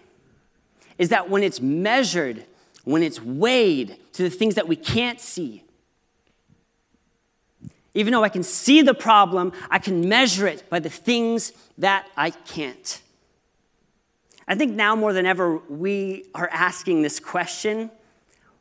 is 1.00 1.10
that 1.10 1.29
when 1.29 1.41
it's 1.41 1.60
measured, 1.60 2.46
when 2.84 3.01
it's 3.01 3.20
weighed 3.20 3.98
to 4.13 4.24
the 4.24 4.29
things 4.29 4.56
that 4.56 4.68
we 4.68 4.75
can't 4.75 5.20
see, 5.20 5.63
even 7.96 8.13
though 8.13 8.24
I 8.24 8.29
can 8.29 8.44
see 8.44 8.84
the 8.84 8.94
problem, 8.94 9.51
I 9.72 9.79
can 9.79 10.08
measure 10.08 10.46
it 10.46 10.70
by 10.70 10.79
the 10.79 10.89
things 10.89 11.53
that 11.79 12.08
I 12.15 12.29
can't. 12.29 13.01
I 14.48 14.56
think 14.56 14.74
now 14.75 14.96
more 14.96 15.13
than 15.13 15.25
ever, 15.25 15.58
we 15.58 16.25
are 16.36 16.50
asking 16.51 17.01
this 17.01 17.20
question 17.20 17.89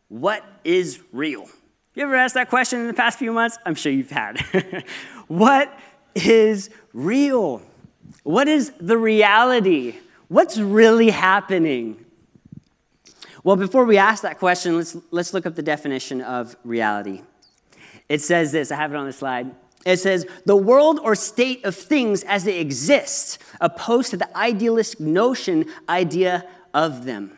what 0.09 0.43
is 0.65 1.03
real? 1.13 1.47
You 1.95 2.05
ever 2.05 2.15
asked 2.15 2.35
that 2.35 2.49
question 2.49 2.81
in 2.81 2.87
the 2.87 2.95
past 2.95 3.19
few 3.19 3.33
months? 3.33 3.59
I'm 3.67 3.75
sure 3.75 3.93
you've 3.93 4.11
had. 4.11 4.41
what 5.29 5.77
is 6.15 6.71
real? 6.95 7.61
What 8.23 8.49
is 8.49 8.73
the 8.81 8.97
reality? 8.97 9.97
What's 10.29 10.57
really 10.57 11.11
happening? 11.11 12.05
Well, 13.45 13.57
before 13.57 13.85
we 13.85 13.99
ask 13.99 14.23
that 14.23 14.39
question, 14.39 14.77
let's, 14.77 14.97
let's 15.11 15.35
look 15.35 15.47
up 15.47 15.55
the 15.55 15.63
definition 15.63 16.21
of 16.21 16.57
reality. 16.65 17.23
It 18.09 18.21
says 18.21 18.53
this, 18.53 18.73
I 18.73 18.77
have 18.77 18.93
it 18.93 18.97
on 18.97 19.07
the 19.07 19.13
slide. 19.13 19.55
It 19.87 19.99
says, 19.99 20.27
the 20.45 20.57
world 20.57 20.99
or 21.03 21.15
state 21.15 21.65
of 21.65 21.75
things 21.75 22.25
as 22.25 22.45
they 22.45 22.59
exist, 22.59 23.39
opposed 23.61 24.11
to 24.11 24.17
the 24.17 24.37
idealistic 24.37 25.01
notion, 25.01 25.67
idea 25.89 26.47
of 26.75 27.05
them. 27.05 27.37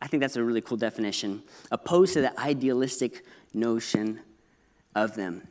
I 0.00 0.06
think 0.06 0.20
that's 0.20 0.36
a 0.36 0.44
really 0.44 0.60
cool 0.60 0.76
definition. 0.76 1.42
Opposed 1.70 2.12
to 2.14 2.20
the 2.20 2.38
idealistic 2.38 3.24
notion 3.54 4.20
of 4.94 5.14
them. 5.14 5.48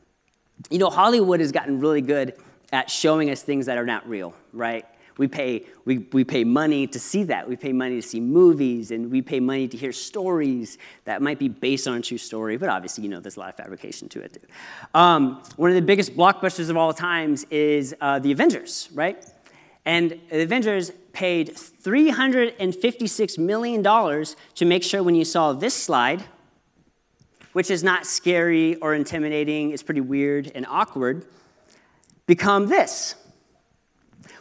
You 0.70 0.80
know, 0.80 0.90
Hollywood 0.90 1.40
has 1.40 1.52
gotten 1.52 1.80
really 1.80 2.02
good 2.02 2.34
at 2.72 2.90
showing 2.90 3.30
us 3.30 3.42
things 3.42 3.66
that 3.66 3.78
are 3.78 3.86
not 3.86 4.08
real, 4.08 4.34
right? 4.54 4.86
We 5.18 5.28
pay, 5.28 5.66
we, 5.86 6.00
we 6.12 6.24
pay 6.24 6.44
money 6.44 6.88
to 6.88 7.00
see 7.00 7.24
that. 7.24 7.48
We 7.50 7.56
pay 7.56 7.74
money 7.74 7.96
to 7.96 8.08
see 8.08 8.20
movies, 8.20 8.92
and 8.92 9.10
we 9.12 9.22
pay 9.22 9.40
money 9.40 9.68
to 9.68 9.78
hear 9.78 9.92
stories 9.92 10.78
that 11.06 11.22
might 11.22 11.40
be 11.40 11.48
based 11.50 11.88
on 11.88 11.98
a 11.98 12.02
true 12.02 12.18
story, 12.18 12.58
but 12.58 12.70
obviously, 12.70 13.04
you 13.04 13.10
know, 13.10 13.20
there's 13.20 13.38
a 13.38 13.40
lot 13.40 13.50
of 13.50 13.56
fabrication 13.56 14.10
to 14.10 14.22
it, 14.22 14.34
too. 14.34 14.48
Um, 14.94 15.42
one 15.56 15.70
of 15.70 15.76
the 15.76 15.82
biggest 15.82 16.16
blockbusters 16.16 16.70
of 16.70 16.78
all 16.78 16.94
times 16.94 17.46
is 17.50 17.96
uh, 18.02 18.20
The 18.20 18.32
Avengers, 18.32 18.90
right? 18.94 19.26
And 19.86 20.20
The 20.30 20.42
Avengers 20.42 20.92
paid 21.14 21.56
$356 21.56 23.38
million 23.40 23.84
to 23.84 24.66
make 24.66 24.84
sure 24.84 25.02
when 25.02 25.16
you 25.16 25.26
saw 25.26 25.54
this 25.54 25.74
slide, 25.74 26.24
which 27.54 27.72
is 27.72 27.84
not 27.84 28.06
scary 28.06 28.76
or 28.76 28.94
intimidating, 28.94 29.72
it's 29.72 29.82
pretty 29.82 30.02
weird 30.02 30.52
and 30.54 30.64
awkward, 30.70 31.26
become 32.28 32.68
this, 32.68 33.16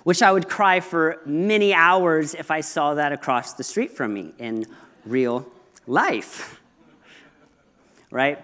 which 0.07 0.23
I 0.23 0.31
would 0.31 0.49
cry 0.49 0.79
for 0.79 1.21
many 1.27 1.75
hours 1.75 2.33
if 2.35 2.53
I 2.53 2.61
saw 2.61 2.95
that 2.95 3.11
across 3.11 3.55
the 3.55 3.65
street 3.65 3.91
from 3.91 4.15
me 4.15 4.33
in 4.39 4.65
real 5.05 5.51
life. 5.89 6.61
right? 8.13 8.39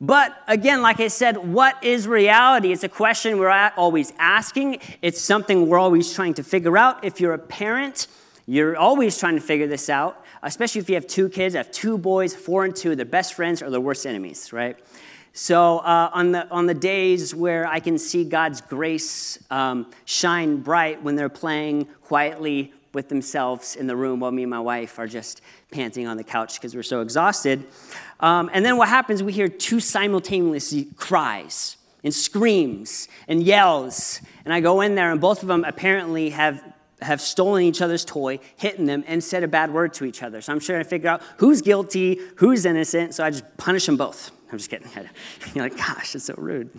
But 0.00 0.40
again, 0.46 0.80
like 0.80 1.00
I 1.00 1.08
said, 1.08 1.38
what 1.38 1.82
is 1.82 2.06
reality? 2.06 2.70
It's 2.70 2.84
a 2.84 2.88
question 2.88 3.38
we're 3.40 3.72
always 3.76 4.12
asking. 4.16 4.78
It's 5.02 5.20
something 5.20 5.68
we're 5.68 5.80
always 5.80 6.14
trying 6.14 6.34
to 6.34 6.44
figure 6.44 6.78
out. 6.78 7.04
If 7.04 7.20
you're 7.20 7.34
a 7.34 7.38
parent, 7.38 8.06
you're 8.46 8.76
always 8.76 9.18
trying 9.18 9.34
to 9.34 9.40
figure 9.40 9.66
this 9.66 9.90
out 9.90 10.24
especially 10.42 10.80
if 10.80 10.88
you 10.88 10.94
have 10.94 11.06
two 11.06 11.28
kids, 11.28 11.56
I 11.56 11.58
have 11.58 11.72
two 11.72 11.98
boys, 11.98 12.32
four 12.32 12.64
and 12.64 12.74
two, 12.74 12.94
they're 12.94 13.04
best 13.04 13.34
friends 13.34 13.60
or 13.60 13.70
their 13.70 13.80
worst 13.80 14.06
enemies, 14.06 14.52
right? 14.52 14.78
So 15.40 15.78
uh, 15.78 16.10
on, 16.12 16.32
the, 16.32 16.50
on 16.50 16.66
the 16.66 16.74
days 16.74 17.32
where 17.32 17.64
I 17.64 17.78
can 17.78 17.96
see 17.96 18.24
God's 18.24 18.60
grace 18.60 19.38
um, 19.52 19.88
shine 20.04 20.56
bright 20.62 21.00
when 21.04 21.14
they're 21.14 21.28
playing 21.28 21.84
quietly 22.02 22.72
with 22.92 23.08
themselves 23.08 23.76
in 23.76 23.86
the 23.86 23.94
room 23.94 24.18
while 24.18 24.32
me 24.32 24.42
and 24.42 24.50
my 24.50 24.58
wife 24.58 24.98
are 24.98 25.06
just 25.06 25.40
panting 25.70 26.08
on 26.08 26.16
the 26.16 26.24
couch 26.24 26.54
because 26.54 26.74
we're 26.74 26.82
so 26.82 27.02
exhausted. 27.02 27.64
Um, 28.18 28.50
and 28.52 28.64
then 28.64 28.78
what 28.78 28.88
happens, 28.88 29.22
we 29.22 29.32
hear 29.32 29.46
two 29.46 29.78
simultaneous 29.78 30.74
cries 30.96 31.76
and 32.02 32.12
screams 32.12 33.06
and 33.28 33.40
yells. 33.40 34.20
And 34.44 34.52
I 34.52 34.58
go 34.58 34.80
in 34.80 34.96
there, 34.96 35.12
and 35.12 35.20
both 35.20 35.42
of 35.42 35.48
them 35.48 35.64
apparently 35.64 36.30
have 36.30 36.64
have 37.00 37.20
stolen 37.20 37.62
each 37.62 37.80
other's 37.80 38.04
toy, 38.04 38.40
hit 38.56 38.84
them, 38.84 39.04
and 39.06 39.22
said 39.22 39.44
a 39.44 39.48
bad 39.48 39.72
word 39.72 39.94
to 39.94 40.04
each 40.04 40.20
other. 40.20 40.40
So 40.40 40.52
I'm 40.52 40.58
trying 40.58 40.82
to 40.82 40.88
figure 40.88 41.08
out 41.08 41.22
who's 41.36 41.62
guilty, 41.62 42.18
who's 42.38 42.64
innocent, 42.64 43.14
so 43.14 43.22
I 43.22 43.30
just 43.30 43.56
punish 43.56 43.86
them 43.86 43.96
both. 43.96 44.32
I'm 44.50 44.58
just 44.58 44.70
kidding. 44.70 44.88
You're 45.54 45.64
like, 45.64 45.76
gosh, 45.76 46.14
it's 46.14 46.24
so 46.24 46.34
rude, 46.36 46.70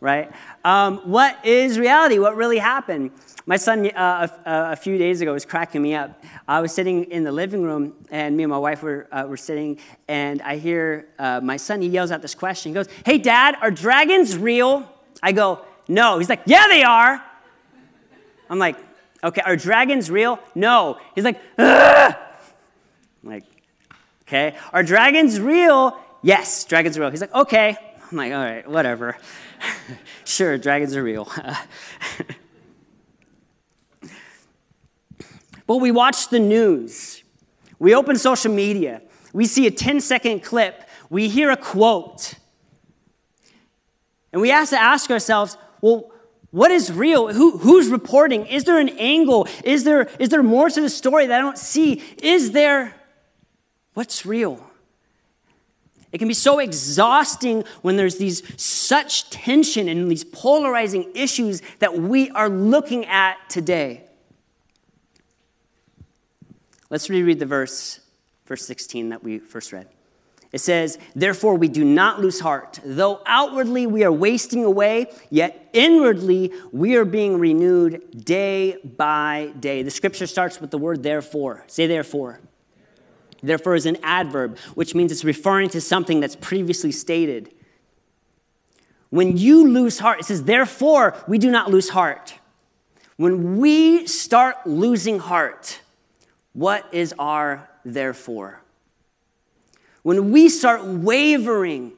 right? 0.00 0.32
Um, 0.64 0.98
what 0.98 1.44
is 1.44 1.78
reality? 1.78 2.18
What 2.18 2.36
really 2.36 2.58
happened? 2.58 3.10
My 3.46 3.56
son, 3.56 3.90
uh, 3.90 4.26
a, 4.46 4.50
a, 4.72 4.76
few 4.76 4.96
days 4.96 5.20
ago, 5.20 5.32
was 5.32 5.44
cracking 5.44 5.82
me 5.82 5.94
up. 5.94 6.22
I 6.48 6.60
was 6.60 6.72
sitting 6.72 7.04
in 7.04 7.24
the 7.24 7.32
living 7.32 7.62
room, 7.62 7.94
and 8.10 8.36
me 8.36 8.44
and 8.44 8.50
my 8.50 8.58
wife 8.58 8.82
were, 8.82 9.08
uh, 9.12 9.26
were 9.28 9.36
sitting, 9.36 9.78
and 10.08 10.40
I 10.42 10.56
hear 10.56 11.08
uh, 11.18 11.40
my 11.42 11.56
son, 11.56 11.82
he 11.82 11.88
yells 11.88 12.10
out 12.10 12.22
this 12.22 12.34
question. 12.34 12.70
He 12.70 12.74
goes, 12.74 12.88
Hey, 13.04 13.18
Dad, 13.18 13.56
are 13.60 13.70
dragons 13.70 14.36
real? 14.36 14.88
I 15.22 15.32
go, 15.32 15.64
No. 15.88 16.18
He's 16.18 16.28
like, 16.28 16.42
Yeah, 16.46 16.66
they 16.68 16.84
are. 16.84 17.22
I'm 18.48 18.58
like, 18.58 18.76
Okay, 19.22 19.42
are 19.44 19.56
dragons 19.56 20.10
real? 20.10 20.38
No. 20.54 20.98
He's 21.14 21.24
like, 21.24 21.40
Ugh! 21.58 22.14
I'm 23.22 23.30
like, 23.30 23.44
okay. 24.22 24.56
Are 24.72 24.82
dragons 24.82 25.38
real? 25.38 25.98
Yes, 26.22 26.64
dragons 26.64 26.96
are 26.96 27.00
real. 27.00 27.10
He's 27.10 27.20
like, 27.20 27.34
okay. 27.34 27.76
I'm 28.10 28.16
like, 28.16 28.32
all 28.32 28.44
right, 28.44 28.68
whatever. 28.68 29.16
sure, 30.24 30.58
dragons 30.58 30.96
are 30.96 31.02
real. 31.02 31.30
but 35.66 35.76
we 35.76 35.90
watch 35.90 36.28
the 36.28 36.38
news. 36.38 37.22
We 37.78 37.94
open 37.94 38.16
social 38.16 38.52
media. 38.52 39.02
We 39.32 39.46
see 39.46 39.66
a 39.66 39.70
10 39.70 40.00
second 40.00 40.40
clip. 40.40 40.88
We 41.08 41.28
hear 41.28 41.50
a 41.50 41.56
quote. 41.56 42.34
And 44.32 44.42
we 44.42 44.50
have 44.50 44.68
to 44.70 44.78
ask 44.78 45.10
ourselves, 45.10 45.56
well, 45.80 46.10
what 46.50 46.70
is 46.70 46.92
real? 46.92 47.32
Who, 47.32 47.58
who's 47.58 47.88
reporting? 47.88 48.46
Is 48.46 48.64
there 48.64 48.78
an 48.78 48.88
angle? 48.90 49.46
Is 49.64 49.84
there, 49.84 50.08
is 50.18 50.28
there 50.28 50.42
more 50.42 50.68
to 50.68 50.80
the 50.80 50.90
story 50.90 51.26
that 51.26 51.38
I 51.38 51.42
don't 51.42 51.58
see? 51.58 52.02
Is 52.22 52.52
there 52.52 52.94
what's 53.94 54.26
real? 54.26 54.69
It 56.12 56.18
can 56.18 56.28
be 56.28 56.34
so 56.34 56.58
exhausting 56.58 57.64
when 57.82 57.96
there's 57.96 58.18
these 58.18 58.42
such 58.60 59.30
tension 59.30 59.88
and 59.88 60.10
these 60.10 60.24
polarizing 60.24 61.10
issues 61.14 61.62
that 61.78 61.98
we 61.98 62.30
are 62.30 62.48
looking 62.48 63.06
at 63.06 63.36
today. 63.48 64.02
Let's 66.90 67.08
reread 67.08 67.38
the 67.38 67.46
verse, 67.46 68.00
verse 68.46 68.66
16 68.66 69.10
that 69.10 69.22
we 69.22 69.38
first 69.38 69.72
read. 69.72 69.86
It 70.52 70.58
says, 70.58 70.98
Therefore, 71.14 71.54
we 71.54 71.68
do 71.68 71.84
not 71.84 72.20
lose 72.20 72.40
heart. 72.40 72.80
Though 72.84 73.22
outwardly 73.24 73.86
we 73.86 74.02
are 74.02 74.10
wasting 74.10 74.64
away, 74.64 75.06
yet 75.30 75.70
inwardly 75.72 76.52
we 76.72 76.96
are 76.96 77.04
being 77.04 77.38
renewed 77.38 78.24
day 78.24 78.76
by 78.82 79.52
day. 79.60 79.84
The 79.84 79.92
scripture 79.92 80.26
starts 80.26 80.60
with 80.60 80.72
the 80.72 80.78
word 80.78 81.04
therefore. 81.04 81.62
Say 81.68 81.86
therefore. 81.86 82.40
Therefore 83.42 83.74
is 83.74 83.86
an 83.86 83.98
adverb, 84.02 84.58
which 84.74 84.94
means 84.94 85.12
it's 85.12 85.24
referring 85.24 85.70
to 85.70 85.80
something 85.80 86.20
that's 86.20 86.36
previously 86.36 86.92
stated. 86.92 87.52
When 89.10 89.36
you 89.36 89.68
lose 89.68 89.98
heart, 89.98 90.20
it 90.20 90.26
says, 90.26 90.44
Therefore, 90.44 91.14
we 91.26 91.38
do 91.38 91.50
not 91.50 91.70
lose 91.70 91.88
heart. 91.88 92.34
When 93.16 93.58
we 93.58 94.06
start 94.06 94.66
losing 94.66 95.18
heart, 95.18 95.80
what 96.52 96.86
is 96.92 97.14
our 97.18 97.68
therefore? 97.84 98.60
When 100.02 100.30
we 100.30 100.48
start 100.48 100.84
wavering, 100.84 101.92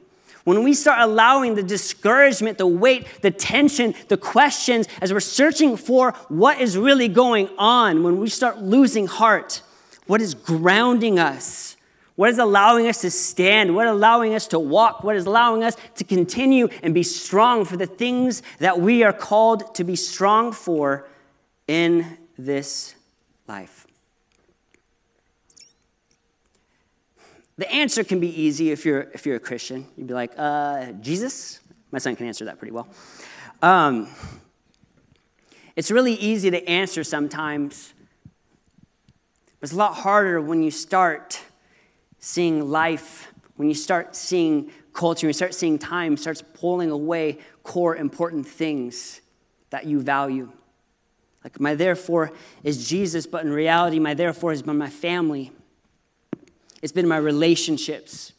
when 0.44 0.64
we 0.64 0.75
start 0.75 1.00
allowing 1.00 1.54
the 1.54 1.62
discouragement, 1.62 2.58
the 2.58 2.66
weight, 2.66 3.06
the 3.22 3.30
tension, 3.30 3.94
the 4.08 4.16
questions, 4.16 4.88
as 5.00 5.12
we're 5.12 5.20
searching 5.20 5.76
for 5.76 6.12
what 6.28 6.61
is 6.61 6.76
really 6.76 7.08
going 7.08 7.49
on, 7.58 8.02
when 8.02 8.18
we 8.18 8.28
start 8.28 8.58
losing 8.58 9.06
heart, 9.06 9.62
what 10.06 10.21
is 10.21 10.35
grounding 10.35 11.18
us? 11.18 11.76
What 12.14 12.30
is 12.30 12.38
allowing 12.38 12.88
us 12.88 13.00
to 13.00 13.11
stand? 13.11 13.75
What 13.75 13.87
is 13.87 13.92
allowing 13.92 14.35
us 14.35 14.47
to 14.49 14.59
walk? 14.59 15.02
What 15.02 15.16
is 15.16 15.26
allowing 15.26 15.64
us 15.64 15.76
to 15.97 16.04
continue 16.04 16.68
and 16.82 16.92
be 16.92 17.02
strong 17.02 17.64
for 17.64 17.76
the 17.76 17.87
things 17.87 18.42
that 18.59 18.80
we 18.80 19.02
are 19.02 19.12
called 19.12 19.75
to 19.76 19.85
be 19.85 19.97
strong 19.97 20.52
for 20.52 21.09
in 21.66 22.18
this 22.37 22.94
life? 23.49 23.87
The 27.56 27.71
answer 27.73 28.02
can 28.02 28.18
be 28.21 28.28
easy 28.28 28.71
if 28.71 28.85
you're, 28.85 29.02
if 29.14 29.25
you're 29.25 29.37
a 29.37 29.40
Christian. 29.40 29.87
You'd 29.97 30.09
be 30.09 30.14
like, 30.14 30.32
uh, 30.37 30.92
Jesus? 30.92 31.61
My 31.90 31.99
son 31.99 32.16
can 32.16 32.26
answer 32.26 32.47
that 32.47 32.59
pretty 32.59 32.73
well. 32.73 32.88
Um, 33.62 34.09
it's 35.76 35.90
really 35.90 36.14
easy 36.14 36.50
to 36.50 36.68
answer 36.68 37.04
sometimes, 37.04 37.94
but 39.62 39.69
it's 39.69 39.73
a 39.73 39.76
lot 39.76 39.95
harder 39.95 40.42
when 40.42 40.62
you 40.62 40.71
start 40.71 41.40
seeing 42.19 42.69
life, 42.69 43.33
when 43.54 43.69
you 43.69 43.75
start 43.75 44.14
seeing 44.14 44.71
culture, 44.92 45.26
when 45.26 45.31
you 45.31 45.35
start 45.35 45.54
seeing 45.54 45.78
time 45.78 46.19
starts 46.19 46.42
pulling 46.42 46.90
away 46.90 47.38
core 47.62 47.97
important 47.97 48.47
things 48.47 49.23
that 49.71 49.87
you 49.87 50.00
value. 50.02 50.52
Like 51.45 51.59
my 51.61 51.75
therefore 51.75 52.33
is 52.62 52.87
Jesus, 52.88 53.26
but 53.26 53.45
in 53.47 53.52
reality, 53.52 53.99
my 53.99 54.12
therefore 54.12 54.50
has 54.50 54.61
been 54.61 54.76
my 54.76 54.90
family 54.90 55.52
it's 56.83 56.92
been 56.92 57.07
my 57.07 57.16
relationships. 57.16 58.33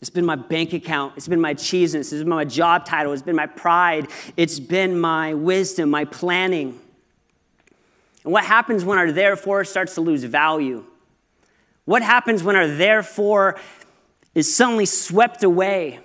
It's 0.00 0.10
been 0.10 0.26
my 0.26 0.34
bank 0.34 0.72
account. 0.72 1.14
It's 1.16 1.28
been 1.28 1.40
my 1.40 1.50
achievements. 1.50 2.12
It's 2.12 2.22
been 2.22 2.28
my 2.28 2.44
job 2.44 2.84
title. 2.84 3.12
It's 3.12 3.22
been 3.22 3.36
my 3.36 3.46
pride. 3.46 4.08
It's 4.36 4.58
been 4.58 4.98
my 4.98 5.32
wisdom, 5.32 5.90
my 5.90 6.04
planning. 6.04 6.78
And 8.24 8.32
what 8.32 8.44
happens 8.44 8.84
when 8.84 8.98
our 8.98 9.12
therefore 9.12 9.64
starts 9.64 9.94
to 9.94 10.00
lose 10.00 10.24
value? 10.24 10.84
What 11.84 12.02
happens 12.02 12.42
when 12.42 12.56
our 12.56 12.66
therefore 12.66 13.60
is 14.34 14.54
suddenly 14.54 14.86
swept 14.86 15.44
away? 15.44 16.00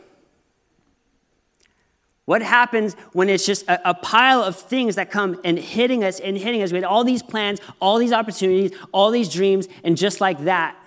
What 2.26 2.44
happens 2.44 2.94
when 3.14 3.28
it's 3.28 3.46
just 3.46 3.68
a, 3.68 3.90
a, 3.90 3.94
pile 3.96 4.44
of 4.44 4.56
things 4.56 4.96
that 4.98 5.10
come 5.10 5.40
and 5.44 5.58
hitting 5.58 6.04
us 6.04 6.20
and 6.20 6.38
hitting 6.38 6.62
us? 6.62 6.72
We 6.72 6.78
had 6.78 6.84
all 6.84 7.04
these 7.04 7.24
plans, 7.24 7.60
all 7.80 7.98
these 7.98 8.12
opportunities, 8.12 8.78
all 8.92 9.10
these 9.10 9.34
dreams, 9.34 9.68
and 9.84 9.98
just 9.98 10.22
like 10.22 10.44
that, 10.44 10.78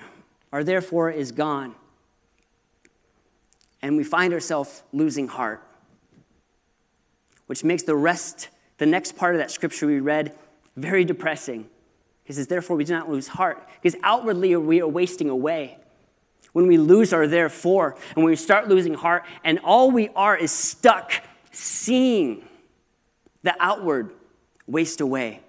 our 0.52 0.62
therefore 0.62 1.10
is 1.10 1.32
gone. 1.32 1.74
And 3.80 3.96
we 3.96 4.04
find 4.04 4.32
ourselves 4.32 4.84
losing 4.92 5.26
heart, 5.26 5.60
which 7.46 7.64
makes 7.64 7.82
the 7.82 7.96
rest, 7.96 8.48
the 8.78 8.86
next 8.86 9.16
part 9.16 9.34
of 9.34 9.40
that 9.40 9.50
scripture 9.50 9.88
we 9.88 9.98
read, 9.98 10.32
very 10.76 11.04
depressing. 11.04 11.68
He 12.24 12.32
says, 12.32 12.46
Therefore, 12.46 12.76
we 12.76 12.84
do 12.84 12.92
not 12.92 13.10
lose 13.10 13.28
heart, 13.28 13.68
because 13.80 13.98
outwardly 14.02 14.54
we 14.56 14.80
are 14.80 14.88
wasting 14.88 15.28
away. 15.28 15.78
When 16.52 16.66
we 16.66 16.76
lose 16.76 17.12
our 17.12 17.26
therefore, 17.26 17.96
and 18.14 18.16
when 18.16 18.26
we 18.26 18.36
start 18.36 18.68
losing 18.68 18.94
heart, 18.94 19.24
and 19.42 19.58
all 19.60 19.90
we 19.90 20.10
are 20.10 20.36
is 20.36 20.50
stuck 20.50 21.12
seeing 21.50 22.44
the 23.42 23.54
outward 23.58 24.12
waste 24.66 25.00
away. 25.00 25.40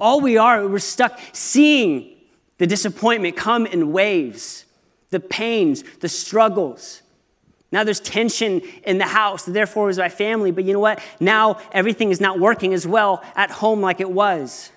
All 0.00 0.20
we 0.20 0.36
are, 0.36 0.66
we're 0.66 0.78
stuck 0.78 1.18
seeing 1.32 2.16
the 2.58 2.66
disappointment 2.66 3.36
come 3.36 3.66
in 3.66 3.92
waves, 3.92 4.64
the 5.10 5.20
pains, 5.20 5.84
the 6.00 6.08
struggles. 6.08 7.02
Now 7.74 7.82
there's 7.82 7.98
tension 7.98 8.60
in 8.84 8.98
the 8.98 9.04
house, 9.04 9.44
therefore 9.44 9.90
is 9.90 9.98
my 9.98 10.08
family. 10.08 10.52
But 10.52 10.62
you 10.62 10.72
know 10.72 10.78
what? 10.78 11.02
Now 11.18 11.58
everything 11.72 12.10
is 12.12 12.20
not 12.20 12.38
working 12.38 12.72
as 12.72 12.86
well 12.86 13.20
at 13.34 13.50
home 13.50 13.80
like 13.80 13.98
it 14.00 14.08
was. 14.08 14.70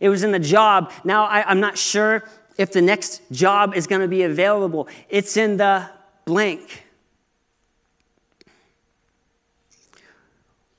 It 0.00 0.08
was 0.08 0.24
in 0.24 0.32
the 0.32 0.40
job. 0.40 0.90
Now 1.04 1.26
I, 1.26 1.48
I'm 1.48 1.60
not 1.60 1.78
sure 1.78 2.24
if 2.58 2.72
the 2.72 2.82
next 2.82 3.22
job 3.30 3.76
is 3.76 3.86
going 3.86 4.00
to 4.00 4.08
be 4.08 4.24
available. 4.24 4.88
It's 5.08 5.36
in 5.36 5.58
the 5.58 5.88
blank. 6.24 6.86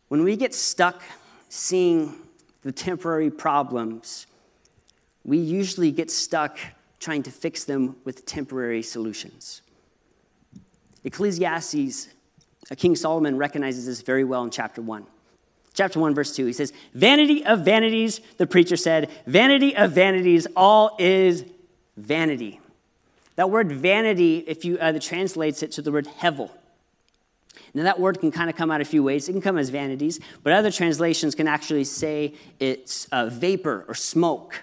When 0.09 0.25
we 0.25 0.35
get 0.35 0.53
stuck 0.53 1.01
seeing 1.47 2.17
the 2.63 2.73
temporary 2.73 3.31
problems, 3.31 4.27
we 5.23 5.37
usually 5.37 5.93
get 5.93 6.11
stuck 6.11 6.57
trying 6.99 7.23
to 7.23 7.31
fix 7.31 7.63
them 7.63 7.95
with 8.03 8.25
temporary 8.25 8.83
solutions. 8.83 9.61
Ecclesiastes, 11.03 12.09
uh, 12.69 12.75
King 12.75 12.95
Solomon 12.95 13.37
recognizes 13.37 13.85
this 13.85 14.01
very 14.01 14.23
well 14.23 14.43
in 14.43 14.49
chapter 14.49 14.81
1. 14.81 15.05
Chapter 15.73 15.99
1, 15.99 16.13
verse 16.13 16.35
2, 16.35 16.45
he 16.45 16.53
says, 16.53 16.73
Vanity 16.93 17.45
of 17.45 17.63
vanities, 17.63 18.19
the 18.37 18.45
preacher 18.45 18.75
said, 18.75 19.09
vanity 19.25 19.75
of 19.75 19.93
vanities, 19.93 20.45
all 20.55 20.95
is 20.99 21.45
vanity. 21.95 22.59
That 23.35 23.49
word 23.49 23.71
vanity, 23.71 24.43
if 24.47 24.65
you 24.65 24.77
uh, 24.77 24.99
translates 24.99 25.63
it 25.63 25.71
to 25.73 25.81
the 25.81 25.91
word 25.91 26.07
hevel. 26.19 26.51
Now, 27.73 27.83
that 27.83 27.99
word 27.99 28.19
can 28.19 28.31
kind 28.31 28.49
of 28.49 28.57
come 28.57 28.69
out 28.69 28.81
a 28.81 28.85
few 28.85 29.01
ways. 29.01 29.29
It 29.29 29.31
can 29.31 29.41
come 29.41 29.57
as 29.57 29.69
vanities, 29.69 30.19
but 30.43 30.51
other 30.51 30.71
translations 30.71 31.35
can 31.35 31.47
actually 31.47 31.85
say 31.85 32.33
it's 32.59 33.05
uh, 33.13 33.27
vapor 33.27 33.85
or 33.87 33.93
smoke 33.93 34.61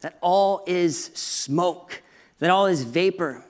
that 0.00 0.18
all 0.20 0.62
is 0.66 1.06
smoke, 1.14 2.02
that 2.38 2.50
all 2.50 2.66
is 2.66 2.84
vapor. 2.84 3.44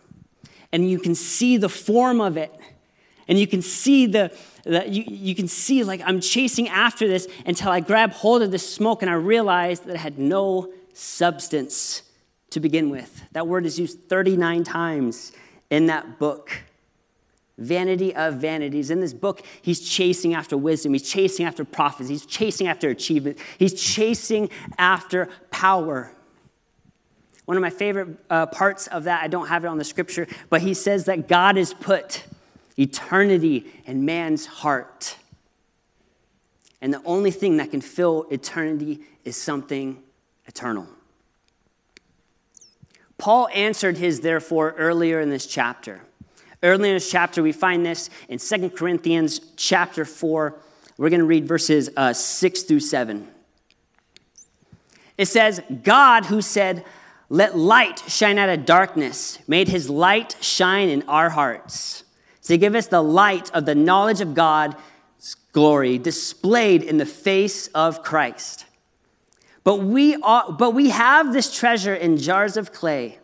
And 0.72 0.88
you 0.88 0.98
can 0.98 1.14
see 1.14 1.56
the 1.56 1.68
form 1.68 2.20
of 2.20 2.36
it. 2.36 2.52
And 3.26 3.38
you 3.38 3.46
can 3.46 3.62
see 3.62 4.06
the, 4.06 4.32
the 4.64 4.88
you, 4.88 5.04
you 5.06 5.34
can 5.34 5.48
see 5.48 5.84
like 5.84 6.00
I'm 6.04 6.20
chasing 6.20 6.68
after 6.68 7.06
this 7.06 7.28
until 7.44 7.70
I 7.70 7.80
grab 7.80 8.12
hold 8.12 8.42
of 8.42 8.50
this 8.50 8.74
smoke 8.74 9.02
and 9.02 9.10
I 9.10 9.14
realize 9.14 9.80
that 9.80 9.94
it 9.94 9.98
had 9.98 10.18
no 10.18 10.72
substance 10.94 12.02
to 12.50 12.60
begin 12.60 12.90
with. 12.90 13.22
That 13.32 13.46
word 13.46 13.66
is 13.66 13.78
used 13.78 14.00
39 14.08 14.64
times 14.64 15.32
in 15.70 15.86
that 15.86 16.18
book. 16.18 16.62
Vanity 17.58 18.14
of 18.14 18.34
vanities. 18.34 18.90
In 18.90 19.00
this 19.00 19.12
book, 19.12 19.42
he's 19.60 19.80
chasing 19.80 20.32
after 20.32 20.56
wisdom. 20.56 20.92
He's 20.92 21.08
chasing 21.08 21.44
after 21.44 21.64
prophecy. 21.64 22.14
He's 22.14 22.26
chasing 22.26 22.68
after 22.68 22.88
achievement. 22.88 23.38
He's 23.58 23.74
chasing 23.74 24.48
after 24.78 25.28
power. 25.50 26.12
One 27.48 27.56
of 27.56 27.62
my 27.62 27.70
favorite 27.70 28.08
uh, 28.28 28.44
parts 28.44 28.88
of 28.88 29.04
that, 29.04 29.22
I 29.22 29.26
don't 29.26 29.46
have 29.46 29.64
it 29.64 29.68
on 29.68 29.78
the 29.78 29.84
scripture, 29.84 30.26
but 30.50 30.60
he 30.60 30.74
says 30.74 31.06
that 31.06 31.28
God 31.28 31.56
has 31.56 31.72
put 31.72 32.24
eternity 32.76 33.64
in 33.86 34.04
man's 34.04 34.44
heart. 34.44 35.16
And 36.82 36.92
the 36.92 37.00
only 37.06 37.30
thing 37.30 37.56
that 37.56 37.70
can 37.70 37.80
fill 37.80 38.26
eternity 38.30 39.00
is 39.24 39.34
something 39.40 40.02
eternal. 40.44 40.88
Paul 43.16 43.48
answered 43.54 43.96
his 43.96 44.20
therefore 44.20 44.74
earlier 44.76 45.18
in 45.18 45.30
this 45.30 45.46
chapter. 45.46 46.02
Earlier 46.62 46.90
in 46.90 46.96
this 46.96 47.10
chapter, 47.10 47.42
we 47.42 47.52
find 47.52 47.86
this 47.86 48.10
in 48.28 48.38
2 48.38 48.68
Corinthians 48.76 49.40
chapter 49.56 50.04
4. 50.04 50.54
We're 50.98 51.08
going 51.08 51.20
to 51.20 51.24
read 51.24 51.48
verses 51.48 51.88
uh, 51.96 52.12
6 52.12 52.64
through 52.64 52.80
7. 52.80 53.26
It 55.16 55.28
says, 55.28 55.62
God 55.82 56.26
who 56.26 56.42
said, 56.42 56.84
let 57.28 57.56
light 57.56 58.02
shine 58.06 58.38
out 58.38 58.48
of 58.48 58.64
darkness, 58.64 59.38
made 59.46 59.68
his 59.68 59.90
light 59.90 60.36
shine 60.40 60.88
in 60.88 61.02
our 61.08 61.30
hearts 61.30 62.04
to 62.42 62.56
give 62.56 62.74
us 62.74 62.86
the 62.86 63.02
light 63.02 63.50
of 63.52 63.66
the 63.66 63.74
knowledge 63.74 64.22
of 64.22 64.34
God's 64.34 64.76
glory 65.52 65.98
displayed 65.98 66.82
in 66.82 66.96
the 66.96 67.06
face 67.06 67.66
of 67.68 68.02
Christ. 68.02 68.64
But 69.64 69.80
we, 69.80 70.16
are, 70.16 70.50
but 70.50 70.70
we 70.70 70.88
have 70.88 71.34
this 71.34 71.54
treasure 71.54 71.94
in 71.94 72.16
jars 72.16 72.56
of 72.56 72.72
clay 72.72 73.18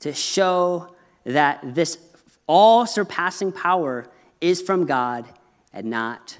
to 0.00 0.14
show 0.14 0.94
that 1.24 1.74
this 1.74 1.98
all 2.46 2.86
surpassing 2.86 3.52
power 3.52 4.06
is 4.40 4.62
from 4.62 4.86
God 4.86 5.26
and 5.72 5.90
not 5.90 6.38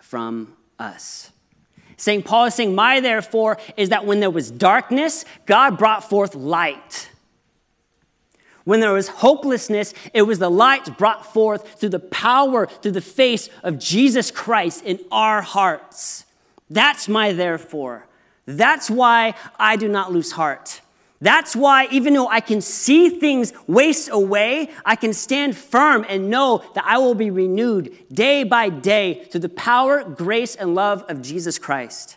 from 0.00 0.56
us. 0.78 1.32
St. 1.98 2.24
Paul 2.24 2.46
is 2.46 2.54
saying, 2.54 2.74
My 2.74 3.00
therefore 3.00 3.58
is 3.76 3.90
that 3.90 4.06
when 4.06 4.20
there 4.20 4.30
was 4.30 4.50
darkness, 4.50 5.24
God 5.44 5.76
brought 5.76 6.08
forth 6.08 6.34
light. 6.34 7.10
When 8.64 8.80
there 8.80 8.92
was 8.92 9.08
hopelessness, 9.08 9.92
it 10.14 10.22
was 10.22 10.38
the 10.38 10.50
light 10.50 10.96
brought 10.96 11.32
forth 11.32 11.80
through 11.80 11.88
the 11.88 11.98
power, 11.98 12.66
through 12.66 12.92
the 12.92 13.00
face 13.00 13.50
of 13.62 13.78
Jesus 13.78 14.30
Christ 14.30 14.84
in 14.84 15.00
our 15.10 15.42
hearts. 15.42 16.24
That's 16.70 17.08
my 17.08 17.32
therefore. 17.32 18.06
That's 18.46 18.88
why 18.88 19.34
I 19.58 19.76
do 19.76 19.88
not 19.88 20.12
lose 20.12 20.32
heart. 20.32 20.80
That's 21.20 21.56
why, 21.56 21.88
even 21.90 22.14
though 22.14 22.28
I 22.28 22.40
can 22.40 22.60
see 22.60 23.08
things 23.08 23.52
waste 23.66 24.08
away, 24.12 24.70
I 24.84 24.94
can 24.94 25.12
stand 25.12 25.56
firm 25.56 26.06
and 26.08 26.30
know 26.30 26.62
that 26.74 26.84
I 26.86 26.98
will 26.98 27.16
be 27.16 27.30
renewed 27.30 27.92
day 28.12 28.44
by 28.44 28.68
day 28.68 29.24
through 29.24 29.40
the 29.40 29.48
power, 29.48 30.04
grace, 30.04 30.54
and 30.54 30.76
love 30.76 31.04
of 31.08 31.20
Jesus 31.20 31.58
Christ. 31.58 32.16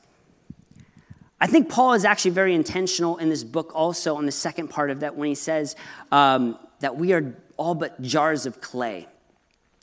I 1.40 1.48
think 1.48 1.70
Paul 1.70 1.94
is 1.94 2.06
actually 2.06 2.32
very 2.32 2.54
intentional 2.54 3.18
in 3.18 3.30
this 3.30 3.44
book, 3.44 3.72
also 3.74 4.16
on 4.16 4.28
the 4.28 4.32
second 4.32 4.68
part 4.68 4.92
of 4.92 5.00
that, 5.00 5.16
when 5.16 5.30
he 5.30 5.36
says 5.36 5.76
um, 6.12 6.60
that 6.82 6.98
we 6.98 7.14
are 7.14 7.36
all 7.58 7.74
but 7.74 8.00
jars 8.04 8.46
of 8.46 8.62
clay. 8.62 9.08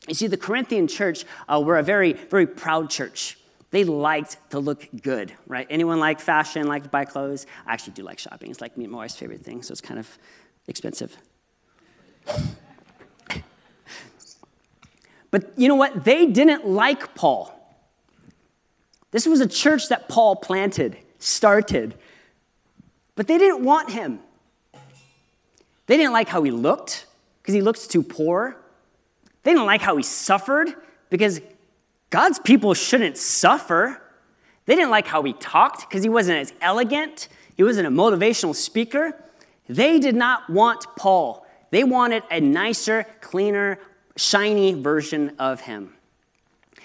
You 0.06 0.14
see, 0.14 0.28
the 0.28 0.36
Corinthian 0.36 0.86
church 0.86 1.24
uh, 1.48 1.60
were 1.60 1.76
a 1.76 1.82
very, 1.82 2.12
very 2.12 2.46
proud 2.46 2.90
church. 2.90 3.37
They 3.70 3.84
liked 3.84 4.38
to 4.50 4.58
look 4.58 4.88
good, 5.02 5.32
right? 5.46 5.66
Anyone 5.68 6.00
like 6.00 6.20
fashion, 6.20 6.66
like 6.66 6.84
to 6.84 6.88
buy 6.88 7.04
clothes? 7.04 7.46
I 7.66 7.74
actually 7.74 7.92
do 7.92 8.02
like 8.02 8.18
shopping. 8.18 8.50
It's 8.50 8.60
like 8.60 8.76
me 8.78 8.84
and 8.84 8.92
my 8.92 8.98
wife's 8.98 9.16
favorite 9.16 9.42
thing, 9.42 9.62
so 9.62 9.72
it's 9.72 9.80
kind 9.80 10.00
of 10.00 10.18
expensive. 10.66 11.16
But 15.30 15.52
you 15.56 15.68
know 15.68 15.74
what? 15.74 16.04
They 16.04 16.26
didn't 16.26 16.66
like 16.66 17.14
Paul. 17.14 17.54
This 19.10 19.26
was 19.26 19.40
a 19.40 19.46
church 19.46 19.88
that 19.88 20.08
Paul 20.08 20.36
planted, 20.36 20.96
started, 21.18 21.94
but 23.14 23.26
they 23.26 23.38
didn't 23.38 23.64
want 23.64 23.90
him. 23.90 24.20
They 25.86 25.96
didn't 25.96 26.12
like 26.12 26.28
how 26.28 26.42
he 26.42 26.50
looked 26.50 27.06
because 27.42 27.54
he 27.54 27.62
looked 27.62 27.90
too 27.90 28.02
poor. 28.02 28.56
They 29.42 29.52
didn't 29.52 29.66
like 29.66 29.80
how 29.80 29.96
he 29.96 30.02
suffered 30.02 30.74
because 31.10 31.40
God's 32.10 32.38
people 32.38 32.74
shouldn't 32.74 33.16
suffer. 33.16 34.00
They 34.66 34.74
didn't 34.74 34.90
like 34.90 35.06
how 35.06 35.22
he 35.22 35.32
talked 35.34 35.88
because 35.88 36.02
he 36.02 36.08
wasn't 36.08 36.38
as 36.38 36.52
elegant. 36.60 37.28
He 37.56 37.62
wasn't 37.62 37.86
a 37.86 37.90
motivational 37.90 38.54
speaker. 38.54 39.12
They 39.68 39.98
did 39.98 40.14
not 40.14 40.48
want 40.48 40.86
Paul. 40.96 41.46
They 41.70 41.84
wanted 41.84 42.22
a 42.30 42.40
nicer, 42.40 43.04
cleaner, 43.20 43.78
shiny 44.16 44.74
version 44.74 45.34
of 45.38 45.60
him. 45.60 45.94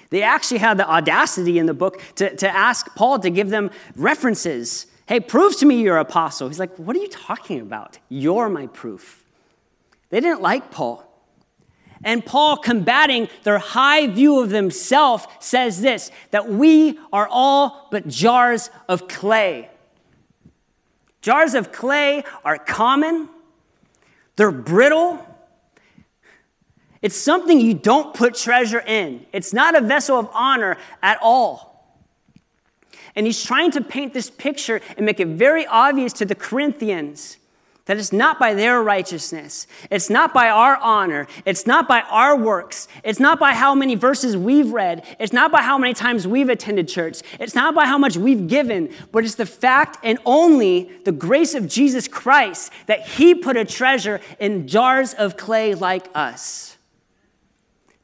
They 0.10 0.22
actually 0.22 0.60
had 0.60 0.78
the 0.78 0.88
audacity 0.88 1.58
in 1.58 1.66
the 1.66 1.74
book 1.74 2.02
to, 2.16 2.36
to 2.36 2.50
ask 2.50 2.94
Paul 2.96 3.20
to 3.20 3.30
give 3.30 3.50
them 3.50 3.72
references. 3.96 4.86
Hey, 5.08 5.20
prove 5.20 5.58
to 5.58 5.66
me 5.66 5.82
you're 5.82 5.98
apostle. 5.98 6.48
He's 6.48 6.60
like, 6.60 6.76
What 6.78 6.96
are 6.96 7.00
you 7.00 7.08
talking 7.08 7.60
about? 7.62 7.98
You're 8.10 8.50
my 8.50 8.68
proof. 8.68 9.24
They 10.10 10.20
didn't 10.20 10.42
like 10.42 10.70
Paul. 10.70 11.10
And 12.04 12.26
Paul, 12.26 12.58
combating 12.58 13.30
their 13.44 13.60
high 13.60 14.08
view 14.08 14.42
of 14.42 14.50
themselves, 14.50 15.26
says 15.39 15.82
this 15.82 16.12
that 16.32 16.50
we 16.50 17.00
are 17.12 17.28
all 17.30 17.88
but 17.92 18.08
jars 18.08 18.70
of 18.89 19.08
clay. 19.08 19.70
Jars 21.22 21.54
of 21.54 21.72
clay 21.72 22.24
are 22.44 22.58
common, 22.58 23.30
they're 24.36 24.52
brittle, 24.52 25.26
it's 27.04 27.18
something 27.18 27.60
you 27.60 27.74
don't 27.74 28.13
put 28.13 28.34
treasure 28.34 28.80
in. 28.80 29.26
It's 29.34 29.52
not 29.52 29.76
a 29.76 29.82
vessel 29.82 30.18
of 30.18 30.30
honor 30.34 30.78
at 31.04 31.20
all. 31.22 32.00
And 33.13 33.26
he's 33.26 33.44
trying 33.44 33.72
to 33.72 33.82
paint 33.82 34.13
this 34.13 34.30
picture 34.30 34.80
and 34.96 35.06
make 35.06 35.20
it 35.20 35.28
very 35.28 35.68
obvious 35.68 36.13
to 36.13 36.26
the 36.26 36.34
Corinthians 36.34 37.38
that 37.86 37.98
it's 37.98 38.13
not 38.13 38.39
by 38.39 38.54
their 38.54 38.82
righteousness. 38.82 39.67
It's 39.91 40.10
not 40.10 40.34
by 40.34 40.48
our 40.50 40.78
honor. 40.78 41.28
It's 41.46 41.67
not 41.67 41.88
by 41.88 42.02
our 42.02 42.36
works. 42.36 42.88
It's 43.04 43.19
not 43.19 43.39
by 43.39 43.54
how 43.54 43.76
many 43.76 43.96
verses 43.96 44.38
we've 44.38 44.72
read. 44.72 45.06
It's 45.19 45.34
not 45.34 45.52
by 45.52 45.62
how 45.62 45.78
many 45.78 45.93
times 45.93 46.26
we've 46.26 46.48
attended 46.48 46.88
church. 46.88 47.22
It's 47.41 47.56
not 47.56 47.76
by 47.76 47.86
how 47.86 47.98
much 47.98 48.15
we've 48.15 48.48
given, 48.48 48.93
but 49.12 49.26
it's 49.26 49.36
the 49.36 49.46
fact 49.46 49.98
and 50.02 50.17
only 50.26 50.91
the 51.04 51.12
grace 51.12 51.56
of 51.56 51.67
Jesus 51.67 52.08
Christ 52.08 52.72
that 52.86 53.06
He 53.06 53.36
put 53.36 53.58
a 53.58 53.65
treasure 53.65 54.22
in 54.39 54.67
jars 54.67 55.13
of 55.13 55.36
clay 55.36 55.76
like 55.76 56.08
us. 56.15 56.78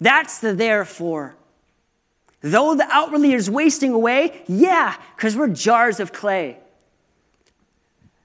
That's 0.02 0.40
the 0.40 0.54
therefore. 0.54 1.36
Though 2.42 2.76
the 2.76 2.88
outwardly 2.90 3.34
is 3.34 3.50
wasting 3.50 3.94
away, 3.94 4.44
yeah, 4.48 4.96
because 5.16 5.38
we're 5.38 5.50
jars 5.50 6.00
of 6.02 6.12
clay. 6.12 6.58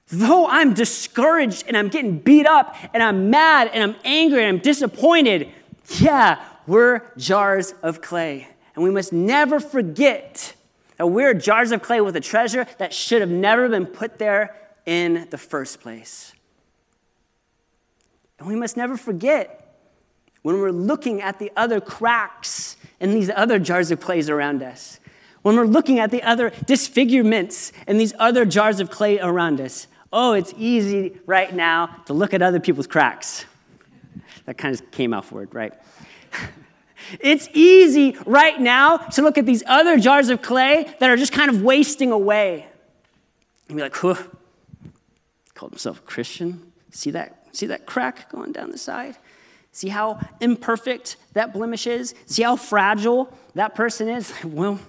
Though 0.09 0.47
I'm 0.47 0.73
discouraged 0.73 1.65
and 1.67 1.75
I'm 1.75 1.89
getting 1.89 2.19
beat 2.19 2.45
up 2.45 2.75
and 2.93 3.01
I'm 3.01 3.29
mad 3.29 3.71
and 3.73 3.83
I'm 3.83 3.95
angry 4.03 4.43
and 4.43 4.57
I'm 4.57 4.61
disappointed, 4.61 5.49
yeah, 5.97 6.43
we're 6.67 7.01
jars 7.17 7.73
of 7.81 8.01
clay. 8.01 8.47
And 8.75 8.83
we 8.83 8.91
must 8.91 9.11
never 9.11 9.59
forget 9.59 10.53
that 10.97 11.07
we're 11.07 11.33
jars 11.33 11.71
of 11.71 11.81
clay 11.81 12.01
with 12.01 12.15
a 12.15 12.21
treasure 12.21 12.67
that 12.77 12.93
should 12.93 13.21
have 13.21 13.29
never 13.29 13.67
been 13.67 13.85
put 13.85 14.19
there 14.19 14.55
in 14.85 15.27
the 15.31 15.37
first 15.37 15.81
place. 15.81 16.33
And 18.37 18.47
we 18.47 18.55
must 18.55 18.77
never 18.77 18.97
forget 18.97 19.61
when 20.43 20.59
we're 20.59 20.71
looking 20.71 21.21
at 21.21 21.39
the 21.39 21.51
other 21.55 21.81
cracks 21.81 22.77
in 22.99 23.11
these 23.11 23.31
other 23.35 23.57
jars 23.57 23.89
of 23.89 23.99
clay 23.99 24.21
around 24.27 24.61
us, 24.61 24.99
when 25.41 25.55
we're 25.55 25.65
looking 25.65 25.99
at 25.99 26.11
the 26.11 26.21
other 26.21 26.51
disfigurements 26.65 27.71
in 27.87 27.97
these 27.97 28.13
other 28.19 28.45
jars 28.45 28.79
of 28.79 28.89
clay 28.89 29.19
around 29.19 29.59
us, 29.59 29.87
oh, 30.15 30.33
it's 30.33 30.53
easy 30.57 31.19
right 31.27 31.53
now 31.53 31.87
to 32.05 32.13
look 32.13 32.33
at 32.33 32.41
other 32.41 32.59
people's 32.59 32.87
cracks. 32.87 33.45
That 34.45 34.57
kind 34.57 34.73
of 34.73 34.89
came 34.89 35.13
out 35.13 35.31
word, 35.31 35.53
right? 35.53 35.73
It's 37.19 37.47
easy 37.53 38.17
right 38.25 38.59
now 38.59 38.97
to 38.97 39.21
look 39.21 39.37
at 39.37 39.45
these 39.45 39.61
other 39.67 39.99
jars 39.99 40.29
of 40.29 40.41
clay 40.41 40.91
that 40.99 41.07
are 41.07 41.17
just 41.17 41.33
kind 41.33 41.51
of 41.51 41.61
wasting 41.61 42.11
away. 42.11 42.65
And 43.67 43.77
be 43.77 43.83
like, 43.83 43.95
huh, 43.95 44.15
called 45.53 45.73
himself 45.73 45.99
a 45.99 46.01
Christian. 46.01 46.71
See 46.89 47.11
that? 47.11 47.45
See 47.51 47.67
that 47.67 47.85
crack 47.85 48.31
going 48.31 48.53
down 48.53 48.71
the 48.71 48.79
side? 48.79 49.17
See 49.71 49.89
how 49.89 50.19
imperfect 50.39 51.17
that 51.33 51.53
blemish 51.53 51.85
is? 51.85 52.15
See 52.25 52.41
how 52.41 52.55
fragile 52.55 53.31
that 53.53 53.75
person 53.75 54.07
is? 54.07 54.33
Well, 54.43 54.79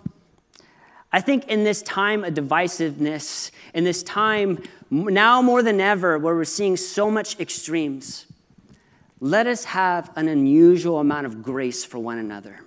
I 1.13 1.21
think 1.21 1.49
in 1.49 1.65
this 1.65 1.83
time 1.83 2.25
of 2.25 2.35
divisiveness, 2.35 3.51
in 3.73 3.85
this 3.85 4.03
time 4.03 4.63
now 4.91 5.41
more 5.43 5.63
than 5.63 5.81
ever 5.81 6.19
where 6.19 6.35
we're 6.35 6.45
seeing 6.45 6.77
so 6.77 7.11
much 7.11 7.39
extremes, 7.41 8.27
let 9.21 9.47
us 9.47 9.65
have 9.65 10.11
an 10.17 10.29
unusual 10.29 10.99
amount 10.99 11.27
of 11.27 11.43
grace 11.43 11.85
for 11.85 11.99
one 11.99 12.19
another. 12.19 12.61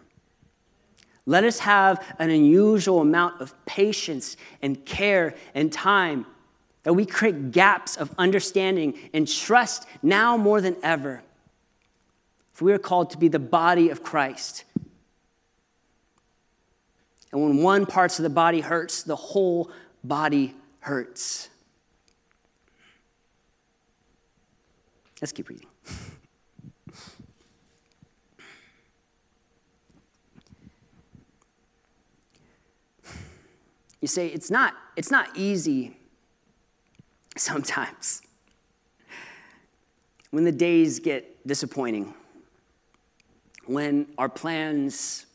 Let 1.25 1.43
us 1.43 1.59
have 1.59 2.03
an 2.17 2.31
unusual 2.31 3.01
amount 3.01 3.39
of 3.39 3.53
patience 3.65 4.35
and 4.63 4.83
care 4.83 5.35
and 5.53 5.71
time 5.71 6.25
that 6.83 6.93
we 6.93 7.05
create 7.05 7.51
gaps 7.51 7.97
of 7.97 8.11
understanding 8.17 8.97
and 9.13 9.27
trust 9.27 9.85
now 10.01 10.37
more 10.37 10.59
than 10.59 10.75
ever. 10.81 11.21
For 12.53 12.65
we 12.65 12.73
are 12.73 12.79
called 12.79 13.11
to 13.11 13.17
be 13.17 13.27
the 13.27 13.37
body 13.37 13.89
of 13.89 14.01
Christ. 14.01 14.63
And 17.31 17.41
when 17.41 17.57
one 17.57 17.85
part 17.85 18.17
of 18.17 18.23
the 18.23 18.29
body 18.29 18.61
hurts, 18.61 19.03
the 19.03 19.15
whole 19.15 19.71
body 20.03 20.55
hurts. 20.79 21.49
Let's 25.21 25.31
keep 25.31 25.49
reading. 25.49 25.67
You 34.01 34.07
say 34.07 34.27
it's 34.27 34.49
not 34.49 34.75
it's 34.95 35.11
not 35.11 35.29
easy 35.35 35.97
sometimes. 37.37 38.21
When 40.31 40.45
the 40.45 40.51
days 40.51 40.99
get 40.99 41.45
disappointing 41.45 42.13
when 43.69 44.07
our 44.17 44.27
plans 44.27 45.27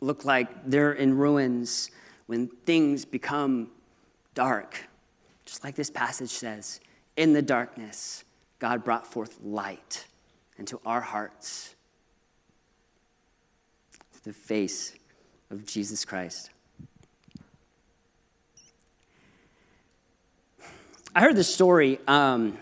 look 0.00 0.24
like 0.24 0.48
they're 0.64 0.92
in 0.92 1.16
ruins, 1.16 1.90
when 2.26 2.48
things 2.48 3.04
become 3.04 3.70
dark. 4.34 4.88
Just 5.44 5.64
like 5.64 5.74
this 5.74 5.90
passage 5.90 6.30
says, 6.30 6.80
in 7.16 7.32
the 7.32 7.42
darkness, 7.42 8.24
God 8.58 8.84
brought 8.84 9.06
forth 9.06 9.38
light 9.42 10.06
into 10.58 10.80
our 10.84 11.00
hearts 11.00 11.76
the 14.26 14.32
face 14.32 14.92
of 15.50 15.64
Jesus 15.64 16.04
Christ. 16.04 16.50
I 21.14 21.20
heard 21.20 21.36
this 21.36 21.52
story 21.52 22.00
um, 22.08 22.58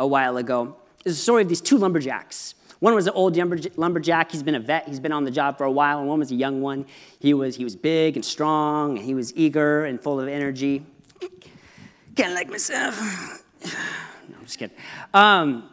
a 0.00 0.06
while 0.06 0.36
ago. 0.36 0.76
It's 1.04 1.16
a 1.16 1.22
story 1.22 1.42
of 1.42 1.48
these 1.48 1.60
two 1.60 1.78
lumberjacks. 1.78 2.56
One 2.80 2.94
was 2.94 3.06
an 3.06 3.14
old 3.14 3.36
lumberjack. 3.76 4.30
He's 4.30 4.42
been 4.42 4.54
a 4.54 4.60
vet. 4.60 4.86
He's 4.86 5.00
been 5.00 5.12
on 5.12 5.24
the 5.24 5.30
job 5.30 5.56
for 5.56 5.64
a 5.64 5.70
while. 5.70 5.98
And 5.98 6.08
one 6.08 6.18
was 6.18 6.30
a 6.30 6.34
young 6.34 6.60
one. 6.60 6.86
He 7.18 7.32
was, 7.32 7.56
he 7.56 7.64
was 7.64 7.74
big 7.74 8.16
and 8.16 8.24
strong, 8.24 8.98
and 8.98 9.06
he 9.06 9.14
was 9.14 9.34
eager 9.36 9.86
and 9.86 10.00
full 10.00 10.20
of 10.20 10.28
energy. 10.28 10.84
Kind 12.16 12.32
of 12.32 12.34
like 12.34 12.48
myself. 12.48 12.98
no, 13.64 14.36
I'm 14.38 14.44
just 14.44 14.58
kidding. 14.58 14.76
Um, 15.14 15.70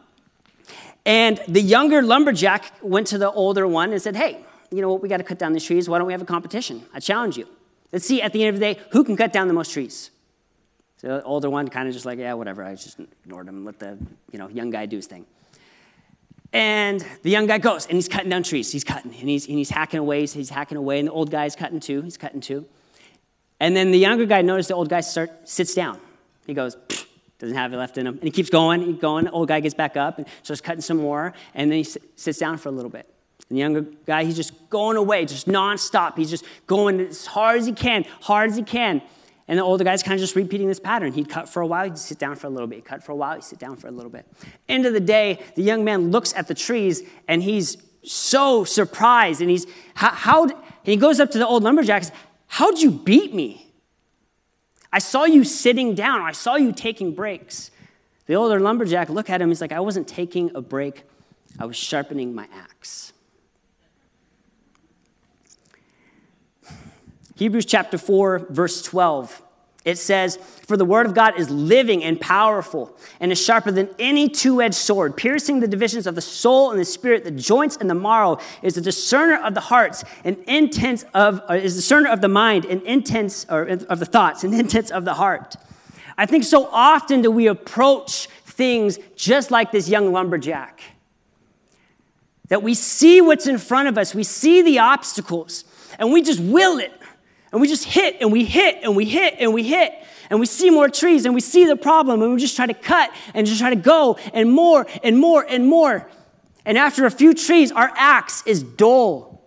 and 1.05 1.41
the 1.47 1.61
younger 1.61 2.01
lumberjack 2.01 2.71
went 2.81 3.07
to 3.07 3.17
the 3.17 3.31
older 3.31 3.67
one 3.67 3.91
and 3.91 4.01
said, 4.01 4.15
Hey, 4.15 4.45
you 4.71 4.81
know 4.81 4.91
what? 4.91 5.01
We 5.01 5.09
got 5.09 5.17
to 5.17 5.23
cut 5.23 5.37
down 5.37 5.53
these 5.53 5.65
trees. 5.65 5.89
Why 5.89 5.97
don't 5.97 6.07
we 6.07 6.13
have 6.13 6.21
a 6.21 6.25
competition? 6.25 6.83
I 6.93 6.99
challenge 6.99 7.37
you. 7.37 7.47
Let's 7.91 8.05
see 8.05 8.21
at 8.21 8.33
the 8.33 8.43
end 8.43 8.55
of 8.55 8.59
the 8.59 8.73
day 8.73 8.81
who 8.91 9.03
can 9.03 9.15
cut 9.15 9.31
down 9.31 9.47
the 9.47 9.53
most 9.53 9.71
trees. 9.71 10.09
So 10.97 11.07
the 11.07 11.23
older 11.23 11.49
one 11.49 11.67
kind 11.67 11.87
of 11.87 11.93
just 11.93 12.05
like, 12.05 12.17
yeah, 12.17 12.33
whatever. 12.33 12.63
I 12.63 12.75
just 12.75 12.99
ignored 13.23 13.47
him. 13.47 13.65
Let 13.65 13.79
the 13.79 13.97
you 14.31 14.39
know 14.39 14.47
young 14.47 14.69
guy 14.69 14.85
do 14.85 14.95
his 14.95 15.05
thing. 15.05 15.25
And 16.53 17.03
the 17.23 17.31
young 17.31 17.47
guy 17.47 17.57
goes 17.57 17.87
and 17.87 17.95
he's 17.95 18.07
cutting 18.07 18.29
down 18.29 18.43
trees. 18.43 18.71
He's 18.71 18.83
cutting 18.83 19.13
and 19.19 19.27
he's, 19.27 19.47
and 19.47 19.57
he's 19.57 19.71
hacking 19.71 19.99
away. 19.99 20.25
He's 20.27 20.49
hacking 20.49 20.77
away. 20.77 20.99
And 20.99 21.07
the 21.07 21.11
old 21.11 21.31
guy's 21.31 21.55
cutting 21.55 21.79
too. 21.79 22.03
He's 22.03 22.15
cutting 22.15 22.41
too. 22.41 22.65
And 23.59 23.75
then 23.75 23.91
the 23.91 23.97
younger 23.97 24.25
guy 24.25 24.41
notices 24.43 24.67
the 24.67 24.75
old 24.75 24.89
guy 24.89 25.01
start, 25.01 25.49
sits 25.49 25.73
down. 25.73 25.99
He 26.45 26.53
goes, 26.53 26.77
Doesn't 27.39 27.57
have 27.57 27.73
it 27.73 27.77
left 27.77 27.97
in 27.97 28.05
him. 28.05 28.15
And 28.15 28.23
he 28.23 28.31
keeps 28.31 28.49
going, 28.49 28.81
he's 28.81 28.99
going. 28.99 29.25
The 29.25 29.31
old 29.31 29.47
guy 29.47 29.61
gets 29.61 29.73
back 29.73 29.97
up 29.97 30.19
and 30.19 30.27
starts 30.43 30.61
cutting 30.61 30.81
some 30.81 30.97
more. 30.97 31.33
And 31.55 31.71
then 31.71 31.77
he 31.79 31.83
sits 31.83 32.37
down 32.37 32.57
for 32.57 32.69
a 32.69 32.71
little 32.71 32.91
bit. 32.91 33.09
And 33.49 33.57
the 33.57 33.61
younger 33.61 33.81
guy, 33.81 34.23
he's 34.23 34.35
just 34.35 34.69
going 34.69 34.97
away, 34.97 35.25
just 35.25 35.47
nonstop. 35.47 36.17
He's 36.17 36.29
just 36.29 36.45
going 36.67 36.99
as 36.99 37.25
hard 37.25 37.59
as 37.59 37.65
he 37.65 37.73
can, 37.73 38.05
hard 38.21 38.51
as 38.51 38.57
he 38.57 38.63
can. 38.63 39.01
And 39.47 39.59
the 39.59 39.63
older 39.63 39.83
guy's 39.83 40.03
kind 40.03 40.13
of 40.13 40.21
just 40.21 40.35
repeating 40.35 40.67
this 40.67 40.79
pattern. 40.79 41.13
He'd 41.13 41.29
cut 41.29 41.49
for 41.49 41.61
a 41.61 41.67
while, 41.67 41.85
he'd 41.85 41.97
sit 41.97 42.17
down 42.17 42.35
for 42.35 42.47
a 42.47 42.49
little 42.49 42.67
bit. 42.67 42.77
He'd 42.77 42.85
cut 42.85 43.03
for 43.03 43.11
a 43.11 43.15
while, 43.15 43.35
he'd 43.35 43.43
sit 43.43 43.59
down 43.59 43.75
for 43.75 43.87
a 43.87 43.91
little 43.91 44.11
bit. 44.11 44.25
End 44.69 44.85
of 44.85 44.93
the 44.93 44.99
day, 44.99 45.39
the 45.55 45.63
young 45.63 45.83
man 45.83 46.11
looks 46.11 46.33
at 46.33 46.47
the 46.47 46.53
trees 46.53 47.03
and 47.27 47.43
he's 47.43 47.77
so 48.03 48.63
surprised. 48.63 49.41
And 49.41 49.49
he's, 49.49 49.65
how, 49.95 50.47
he 50.83 50.95
goes 50.95 51.19
up 51.19 51.31
to 51.31 51.37
the 51.37 51.47
old 51.47 51.63
lumberjack 51.63 52.03
says, 52.03 52.13
How'd 52.47 52.79
you 52.79 52.91
beat 52.91 53.33
me? 53.33 53.71
I 54.91 54.99
saw 54.99 55.23
you 55.25 55.43
sitting 55.43 55.95
down. 55.95 56.21
I 56.21 56.33
saw 56.33 56.55
you 56.55 56.71
taking 56.71 57.15
breaks. 57.15 57.71
The 58.27 58.35
older 58.35 58.59
lumberjack 58.59 59.09
look 59.09 59.29
at 59.29 59.41
him. 59.41 59.49
He's 59.49 59.59
like, 59.59 59.71
I 59.71 59.79
wasn't 59.79 60.07
taking 60.07 60.55
a 60.55 60.61
break. 60.61 61.03
I 61.59 61.65
was 61.65 61.75
sharpening 61.75 62.35
my 62.35 62.47
axe. 62.53 63.11
Hebrews 67.35 67.65
chapter 67.65 67.97
4, 67.97 68.47
verse 68.49 68.81
12. 68.83 69.41
It 69.85 69.97
says, 69.97 70.37
For 70.37 70.77
the 70.77 70.85
word 70.85 71.05
of 71.05 71.13
God 71.13 71.37
is 71.37 71.49
living 71.49 72.03
and 72.03 72.19
powerful 72.19 72.95
and 73.19 73.31
is 73.31 73.43
sharper 73.43 73.69
than 73.69 73.89
any 73.99 74.29
two 74.29 74.61
edged 74.61 74.75
sword, 74.75 75.17
piercing 75.17 75.59
the 75.59 75.67
divisions 75.67 76.07
of 76.07 76.15
the 76.15 76.21
soul 76.21 76.71
and 76.71 76.79
the 76.79 76.85
spirit, 76.85 77.25
the 77.25 77.31
joints 77.31 77.75
and 77.75 77.89
the 77.89 77.95
marrow, 77.95 78.37
is 78.61 78.75
the 78.75 78.81
discerner 78.81 79.43
of 79.43 79.55
the 79.55 79.59
hearts 79.59 80.05
and 80.23 80.37
intents 80.47 81.03
of, 81.13 81.41
uh, 81.49 81.55
is 81.55 81.75
discerner 81.75 82.09
of 82.09 82.21
the 82.21 82.29
mind 82.29 82.65
and 82.65 82.81
intents, 82.83 83.45
or 83.49 83.63
of 83.63 83.99
the 83.99 84.05
thoughts 84.05 84.45
and 84.45 84.53
intents 84.59 84.89
of 84.89 85.03
the 85.03 85.15
heart. 85.15 85.57
I 86.17 86.27
think 86.27 86.45
so 86.45 86.67
often 86.71 87.21
do 87.21 87.31
we 87.31 87.47
approach 87.47 88.27
things 88.45 88.99
just 89.15 89.51
like 89.51 89.71
this 89.71 89.89
young 89.89 90.13
lumberjack. 90.13 90.81
That 92.47 92.61
we 92.61 92.73
see 92.73 93.19
what's 93.19 93.47
in 93.47 93.57
front 93.57 93.89
of 93.89 93.97
us, 93.97 94.13
we 94.13 94.23
see 94.23 94.61
the 94.61 94.79
obstacles, 94.79 95.65
and 95.99 96.13
we 96.13 96.21
just 96.21 96.39
will 96.39 96.77
it. 96.77 96.93
And 97.53 97.61
we 97.61 97.67
just 97.67 97.85
hit 97.85 98.17
and 98.19 98.31
we 98.31 98.45
hit 98.45 98.79
and 98.81 98.95
we 98.95 99.05
hit 99.05 99.35
and 99.39 99.53
we 99.53 99.61
hit. 99.61 99.93
And 100.31 100.39
we 100.39 100.47
see 100.47 100.71
more 100.71 100.89
trees 100.89 101.25
and 101.25 101.35
we 101.35 101.39
see 101.39 101.65
the 101.65 101.75
problem 101.75 102.23
and 102.23 102.33
we 102.33 102.39
just 102.39 102.55
try 102.55 102.65
to 102.65 102.73
cut 102.73 103.11
and 103.35 103.45
just 103.45 103.59
try 103.59 103.69
to 103.69 103.75
go 103.75 104.17
and 104.33 104.51
more 104.51 104.87
and 105.03 105.19
more 105.19 105.45
and 105.47 105.67
more. 105.67 106.09
And 106.65 106.79
after 106.79 107.05
a 107.05 107.11
few 107.11 107.35
trees, 107.35 107.71
our 107.71 107.91
axe 107.95 108.41
is 108.47 108.63
dull. 108.63 109.39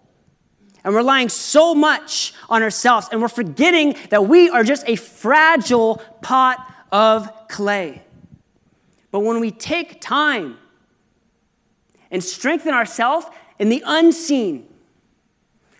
And 0.85 0.95
we're 0.95 1.01
relying 1.01 1.29
so 1.29 1.75
much 1.75 2.33
on 2.49 2.62
ourselves 2.62 3.09
and 3.11 3.21
we're 3.21 3.27
forgetting 3.27 3.97
that 4.11 4.29
we 4.29 4.51
are 4.51 4.62
just 4.62 4.88
a 4.88 4.95
fragile 4.95 6.01
pot 6.23 6.64
of 6.92 7.49
clay. 7.49 8.05
But 9.11 9.21
when 9.21 9.40
we 9.40 9.51
take 9.51 10.01
time 10.01 10.59
and 12.12 12.23
strengthen 12.23 12.73
ourselves 12.73 13.27
in 13.59 13.69
the 13.69 13.83
unseen, 13.85 14.65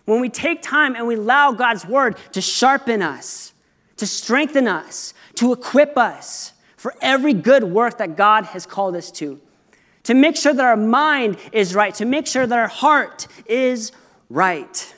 when 0.07 0.21
we 0.21 0.29
take 0.29 0.61
time 0.61 0.95
and 0.95 1.05
we 1.05 1.15
allow 1.15 1.51
God's 1.51 1.85
word 1.85 2.15
to 2.31 2.39
sharpen 2.39 3.01
us, 3.01 3.53
to 3.97 4.07
strengthen 4.07 4.65
us, 4.65 5.13
to 5.35 5.51
equip 5.51 5.97
us 5.97 6.53
for 6.77 6.95
every 7.01 7.33
good 7.33 7.65
work 7.65 7.97
that 7.97 8.15
God 8.15 8.45
has 8.45 8.65
called 8.65 8.95
us 8.95 9.11
to, 9.11 9.41
to 10.03 10.13
make 10.13 10.37
sure 10.37 10.53
that 10.53 10.63
our 10.63 10.77
mind 10.77 11.35
is 11.51 11.75
right, 11.75 11.93
to 11.95 12.05
make 12.05 12.25
sure 12.25 12.47
that 12.47 12.57
our 12.57 12.69
heart 12.69 13.27
is 13.47 13.91
right. 14.29 14.95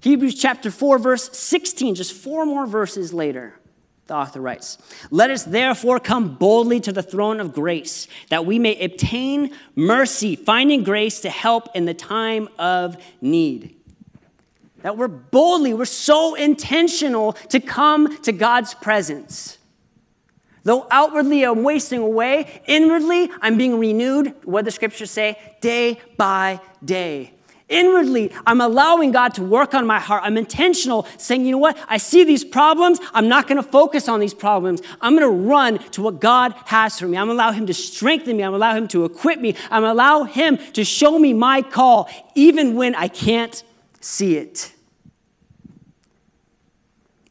Hebrews 0.00 0.34
chapter 0.34 0.72
4, 0.72 0.98
verse 0.98 1.38
16, 1.38 1.94
just 1.94 2.14
four 2.14 2.44
more 2.44 2.66
verses 2.66 3.14
later. 3.14 3.54
The 4.06 4.14
author 4.14 4.40
writes, 4.40 4.78
Let 5.10 5.30
us 5.30 5.42
therefore 5.42 5.98
come 5.98 6.36
boldly 6.36 6.80
to 6.80 6.92
the 6.92 7.02
throne 7.02 7.40
of 7.40 7.52
grace, 7.52 8.06
that 8.30 8.46
we 8.46 8.58
may 8.58 8.82
obtain 8.82 9.52
mercy, 9.74 10.36
finding 10.36 10.84
grace 10.84 11.20
to 11.22 11.30
help 11.30 11.68
in 11.74 11.86
the 11.86 11.94
time 11.94 12.48
of 12.58 12.96
need. 13.20 13.74
That 14.82 14.96
we're 14.96 15.08
boldly, 15.08 15.74
we're 15.74 15.86
so 15.86 16.36
intentional 16.36 17.32
to 17.50 17.58
come 17.58 18.16
to 18.22 18.30
God's 18.30 18.74
presence. 18.74 19.58
Though 20.62 20.86
outwardly 20.90 21.44
I'm 21.44 21.64
wasting 21.64 22.00
away, 22.00 22.62
inwardly 22.66 23.30
I'm 23.40 23.56
being 23.56 23.78
renewed, 23.78 24.34
what 24.44 24.64
the 24.64 24.70
scriptures 24.70 25.10
say, 25.10 25.38
day 25.60 26.00
by 26.16 26.60
day. 26.84 27.32
Inwardly, 27.68 28.32
I'm 28.46 28.60
allowing 28.60 29.10
God 29.10 29.34
to 29.34 29.42
work 29.42 29.74
on 29.74 29.86
my 29.86 29.98
heart. 29.98 30.22
I'm 30.24 30.36
intentional, 30.36 31.04
saying, 31.18 31.44
you 31.44 31.50
know 31.50 31.58
what? 31.58 31.76
I 31.88 31.96
see 31.96 32.22
these 32.22 32.44
problems. 32.44 33.00
I'm 33.12 33.28
not 33.28 33.48
going 33.48 33.56
to 33.60 33.68
focus 33.68 34.08
on 34.08 34.20
these 34.20 34.34
problems. 34.34 34.82
I'm 35.00 35.16
going 35.16 35.28
to 35.28 35.48
run 35.48 35.78
to 35.90 36.02
what 36.02 36.20
God 36.20 36.54
has 36.66 37.00
for 37.00 37.08
me. 37.08 37.16
I'm 37.16 37.26
going 37.26 37.36
to 37.36 37.42
allow 37.42 37.50
Him 37.50 37.66
to 37.66 37.74
strengthen 37.74 38.36
me. 38.36 38.44
I'm 38.44 38.52
going 38.52 38.60
to 38.60 38.66
allow 38.66 38.76
Him 38.76 38.86
to 38.88 39.04
equip 39.04 39.40
me. 39.40 39.56
I'm 39.68 39.82
going 39.82 39.90
to 39.90 39.92
allow 39.92 40.22
Him 40.22 40.58
to 40.74 40.84
show 40.84 41.18
me 41.18 41.32
my 41.32 41.60
call, 41.60 42.08
even 42.36 42.76
when 42.76 42.94
I 42.94 43.08
can't 43.08 43.64
see 44.00 44.36
it. 44.36 44.72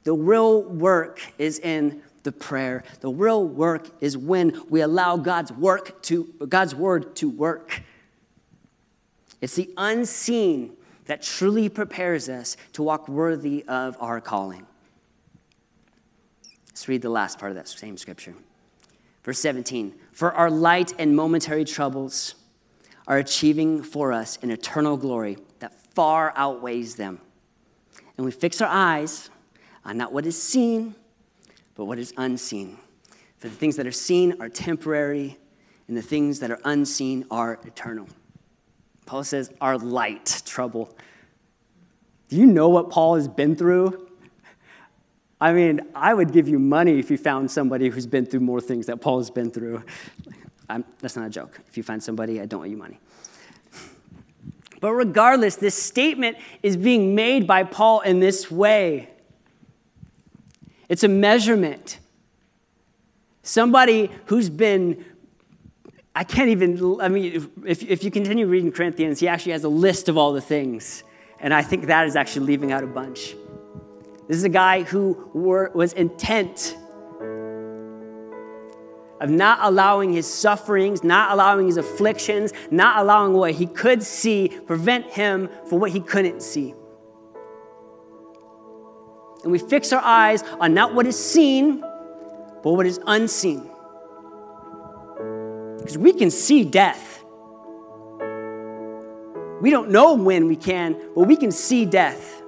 The 0.03 0.13
real 0.13 0.63
work 0.63 1.21
is 1.37 1.59
in 1.59 2.01
the 2.23 2.33
prayer. 2.33 2.83
The 2.99 3.09
real 3.09 3.47
work 3.47 3.87
is 4.01 4.17
when 4.17 4.61
we 4.69 4.81
allow 4.81 5.15
God's 5.15 5.53
work 5.53 6.01
to 6.03 6.25
God's 6.49 6.75
word 6.75 7.15
to 7.17 7.29
work. 7.29 7.83
It's 9.45 9.53
the 9.53 9.69
unseen 9.77 10.75
that 11.05 11.21
truly 11.21 11.69
prepares 11.69 12.29
us 12.29 12.57
to 12.73 12.81
walk 12.81 13.07
worthy 13.07 13.63
of 13.67 13.95
our 13.99 14.19
calling. 14.19 14.65
Let's 16.69 16.87
read 16.87 17.03
the 17.03 17.11
last 17.11 17.37
part 17.37 17.51
of 17.51 17.55
that 17.55 17.67
same 17.67 17.95
scripture. 17.95 18.33
Verse 19.23 19.37
17 19.37 19.93
For 20.13 20.33
our 20.33 20.49
light 20.49 20.93
and 20.97 21.15
momentary 21.15 21.63
troubles 21.63 22.33
are 23.05 23.19
achieving 23.19 23.83
for 23.83 24.11
us 24.11 24.39
an 24.41 24.49
eternal 24.49 24.97
glory 24.97 25.37
that 25.59 25.75
far 25.93 26.33
outweighs 26.35 26.95
them. 26.95 27.21
And 28.17 28.25
we 28.25 28.31
fix 28.31 28.61
our 28.61 28.67
eyes 28.67 29.29
on 29.85 29.95
not 29.95 30.11
what 30.11 30.25
is 30.25 30.41
seen, 30.41 30.95
but 31.75 31.85
what 31.85 31.99
is 31.99 32.15
unseen. 32.17 32.79
For 33.37 33.47
the 33.47 33.55
things 33.55 33.75
that 33.75 33.85
are 33.85 33.91
seen 33.91 34.41
are 34.41 34.49
temporary, 34.49 35.37
and 35.87 35.95
the 35.95 36.01
things 36.01 36.39
that 36.39 36.49
are 36.49 36.61
unseen 36.65 37.27
are 37.29 37.59
eternal. 37.63 38.07
Paul 39.05 39.23
says, 39.23 39.51
our 39.61 39.77
light 39.77 40.41
trouble. 40.45 40.95
Do 42.29 42.37
you 42.37 42.45
know 42.45 42.69
what 42.69 42.89
Paul 42.89 43.15
has 43.15 43.27
been 43.27 43.55
through? 43.55 44.07
I 45.39 45.53
mean, 45.53 45.81
I 45.93 46.13
would 46.13 46.31
give 46.31 46.47
you 46.47 46.59
money 46.59 46.97
if 46.97 47.11
you 47.11 47.17
found 47.17 47.51
somebody 47.51 47.89
who's 47.89 48.07
been 48.07 48.25
through 48.25 48.39
more 48.39 48.61
things 48.61 48.87
that 48.87 49.01
Paul 49.01 49.19
has 49.19 49.29
been 49.29 49.51
through. 49.51 49.83
I'm, 50.69 50.83
that's 50.99 51.15
not 51.15 51.27
a 51.27 51.29
joke. 51.29 51.59
If 51.67 51.77
you 51.77 51.83
find 51.83 52.01
somebody, 52.01 52.41
I 52.41 52.45
don't 52.45 52.61
owe 52.61 52.65
you 52.65 52.77
money. 52.77 52.99
But 54.81 54.93
regardless, 54.93 55.55
this 55.55 55.75
statement 55.75 56.37
is 56.63 56.77
being 56.77 57.15
made 57.15 57.45
by 57.47 57.63
Paul 57.63 58.01
in 58.01 58.19
this 58.19 58.49
way 58.49 59.09
it's 60.87 61.03
a 61.03 61.07
measurement. 61.07 61.99
Somebody 63.41 64.11
who's 64.25 64.49
been 64.49 65.03
I 66.17 66.23
can't 66.23 66.47
even, 66.47 67.01
I 67.01 67.09
mean, 67.09 67.51
if, 67.65 67.83
if 67.83 68.03
you 68.03 68.09
continue 68.09 68.47
reading 68.47 68.71
Corinthians, 68.71 69.19
he 69.19 69.27
actually 69.27 69.51
has 69.51 69.65
a 69.65 69.69
list 69.69 70.07
of 70.07 70.17
all 70.17 70.31
the 70.31 70.39
things. 70.39 71.03
And 71.41 71.53
I 71.53 71.61
think 71.61 71.87
that 71.87 72.07
is 72.07 72.15
actually 72.15 72.45
leaving 72.45 72.71
out 72.71 72.85
a 72.85 72.87
bunch. 72.87 73.35
This 74.29 74.37
is 74.37 74.45
a 74.45 74.49
guy 74.49 74.83
who 74.83 75.29
were, 75.33 75.71
was 75.75 75.91
intent 75.91 76.77
of 79.19 79.29
not 79.29 79.59
allowing 79.61 80.13
his 80.13 80.25
sufferings, 80.25 81.03
not 81.03 81.31
allowing 81.31 81.67
his 81.67 81.75
afflictions, 81.75 82.53
not 82.71 82.99
allowing 82.99 83.33
what 83.33 83.51
he 83.51 83.65
could 83.65 84.01
see 84.01 84.47
prevent 84.65 85.05
him 85.07 85.49
from 85.67 85.79
what 85.81 85.91
he 85.91 85.99
couldn't 85.99 86.41
see. 86.41 86.73
And 89.43 89.51
we 89.51 89.59
fix 89.59 89.91
our 89.91 90.01
eyes 90.01 90.43
on 90.61 90.73
not 90.73 90.95
what 90.95 91.05
is 91.05 91.19
seen, 91.19 91.81
but 92.63 92.71
what 92.71 92.85
is 92.85 92.99
unseen. 93.05 93.69
Because 95.85 95.99
we 95.99 96.13
can 96.13 96.31
see 96.31 96.63
death. 96.63 97.23
We 99.61 99.69
don't 99.69 99.91
know 99.91 100.15
when 100.15 100.47
we 100.47 100.55
can, 100.55 100.99
but 101.13 101.27
we 101.27 101.35
can 101.35 101.51
see 101.51 101.85
death. 101.85 102.41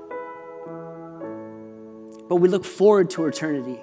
But 2.27 2.37
we 2.37 2.49
look 2.49 2.65
forward 2.65 3.11
to 3.11 3.27
eternity. 3.27 3.79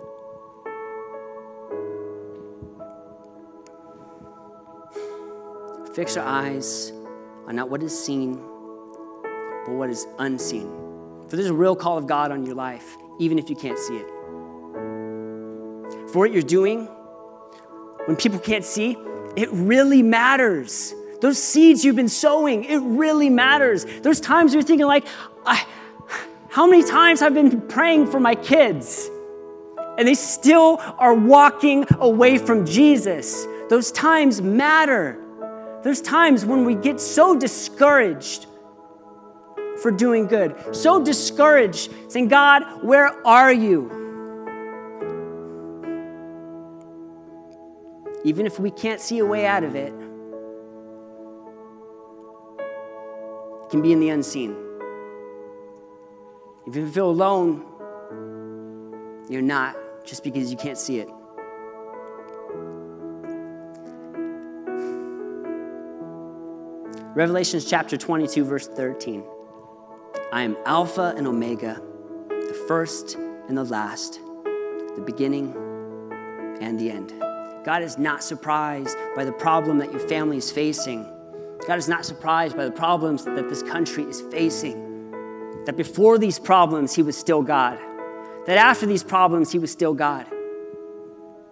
Fix 5.94 6.16
our 6.16 6.26
eyes 6.26 6.92
on 7.46 7.54
not 7.54 7.70
what 7.70 7.80
is 7.80 7.96
seen, 7.96 8.34
but 9.66 9.74
what 9.74 9.88
is 9.88 10.04
unseen. 10.18 10.68
For 11.28 11.36
there's 11.36 11.46
a 11.46 11.54
real 11.54 11.76
call 11.76 11.96
of 11.96 12.08
God 12.08 12.32
on 12.32 12.44
your 12.44 12.56
life, 12.56 12.96
even 13.20 13.38
if 13.38 13.48
you 13.48 13.54
can't 13.54 13.78
see 13.78 13.98
it. 13.98 14.08
For 16.10 16.18
what 16.18 16.32
you're 16.32 16.42
doing, 16.42 16.86
when 18.06 18.16
people 18.16 18.40
can't 18.40 18.64
see, 18.64 18.96
it 19.36 19.50
really 19.52 20.02
matters. 20.02 20.94
Those 21.20 21.42
seeds 21.42 21.84
you've 21.84 21.96
been 21.96 22.08
sowing, 22.08 22.64
it 22.64 22.78
really 22.78 23.30
matters. 23.30 23.86
There's 24.02 24.20
times 24.20 24.52
you're 24.52 24.62
thinking, 24.62 24.86
like, 24.86 25.06
how 26.48 26.66
many 26.66 26.84
times 26.84 27.22
I've 27.22 27.34
been 27.34 27.60
praying 27.62 28.10
for 28.10 28.20
my 28.20 28.34
kids? 28.34 29.10
and 29.96 30.08
they 30.08 30.14
still 30.14 30.80
are 30.98 31.14
walking 31.14 31.86
away 31.98 32.38
from 32.38 32.66
Jesus. 32.66 33.46
Those 33.68 33.92
times 33.92 34.42
matter. 34.42 35.20
There's 35.82 36.00
times 36.00 36.44
when 36.44 36.64
we 36.64 36.74
get 36.74 37.00
so 37.00 37.38
discouraged 37.38 38.46
for 39.80 39.90
doing 39.90 40.26
good, 40.26 40.74
so 40.74 41.02
discouraged, 41.02 41.92
saying, 42.08 42.28
God, 42.28 42.82
where 42.82 43.08
are 43.26 43.52
you? 43.52 44.03
Even 48.24 48.46
if 48.46 48.58
we 48.58 48.70
can't 48.70 49.00
see 49.02 49.18
a 49.18 49.26
way 49.26 49.46
out 49.46 49.62
of 49.64 49.76
it, 49.76 49.92
it 53.62 53.70
can 53.70 53.82
be 53.82 53.92
in 53.92 54.00
the 54.00 54.08
unseen. 54.08 54.56
If 56.66 56.74
you 56.74 56.90
feel 56.90 57.10
alone, 57.10 57.66
you're 59.28 59.42
not 59.42 59.76
just 60.06 60.24
because 60.24 60.50
you 60.50 60.56
can't 60.56 60.78
see 60.78 61.00
it. 61.00 61.08
Revelations 67.14 67.66
chapter 67.66 67.98
22, 67.98 68.42
verse 68.44 68.66
13. 68.66 69.22
I 70.32 70.42
am 70.42 70.56
Alpha 70.64 71.12
and 71.16 71.26
Omega, 71.26 71.80
the 72.28 72.64
first 72.66 73.16
and 73.16 73.56
the 73.56 73.64
last, 73.64 74.18
the 74.96 75.02
beginning 75.04 75.54
and 76.60 76.80
the 76.80 76.90
end. 76.90 77.12
God 77.64 77.82
is 77.82 77.98
not 77.98 78.22
surprised 78.22 78.96
by 79.16 79.24
the 79.24 79.32
problem 79.32 79.78
that 79.78 79.90
your 79.90 80.06
family 80.08 80.36
is 80.36 80.50
facing. 80.50 81.06
God 81.66 81.78
is 81.78 81.88
not 81.88 82.04
surprised 82.04 82.56
by 82.56 82.64
the 82.64 82.70
problems 82.70 83.24
that 83.24 83.48
this 83.48 83.62
country 83.62 84.04
is 84.04 84.20
facing. 84.30 85.10
That 85.64 85.76
before 85.76 86.18
these 86.18 86.38
problems, 86.38 86.94
He 86.94 87.02
was 87.02 87.16
still 87.16 87.42
God. 87.42 87.78
That 88.46 88.58
after 88.58 88.84
these 88.84 89.02
problems, 89.02 89.50
He 89.50 89.58
was 89.58 89.72
still 89.72 89.94
God. 89.94 90.26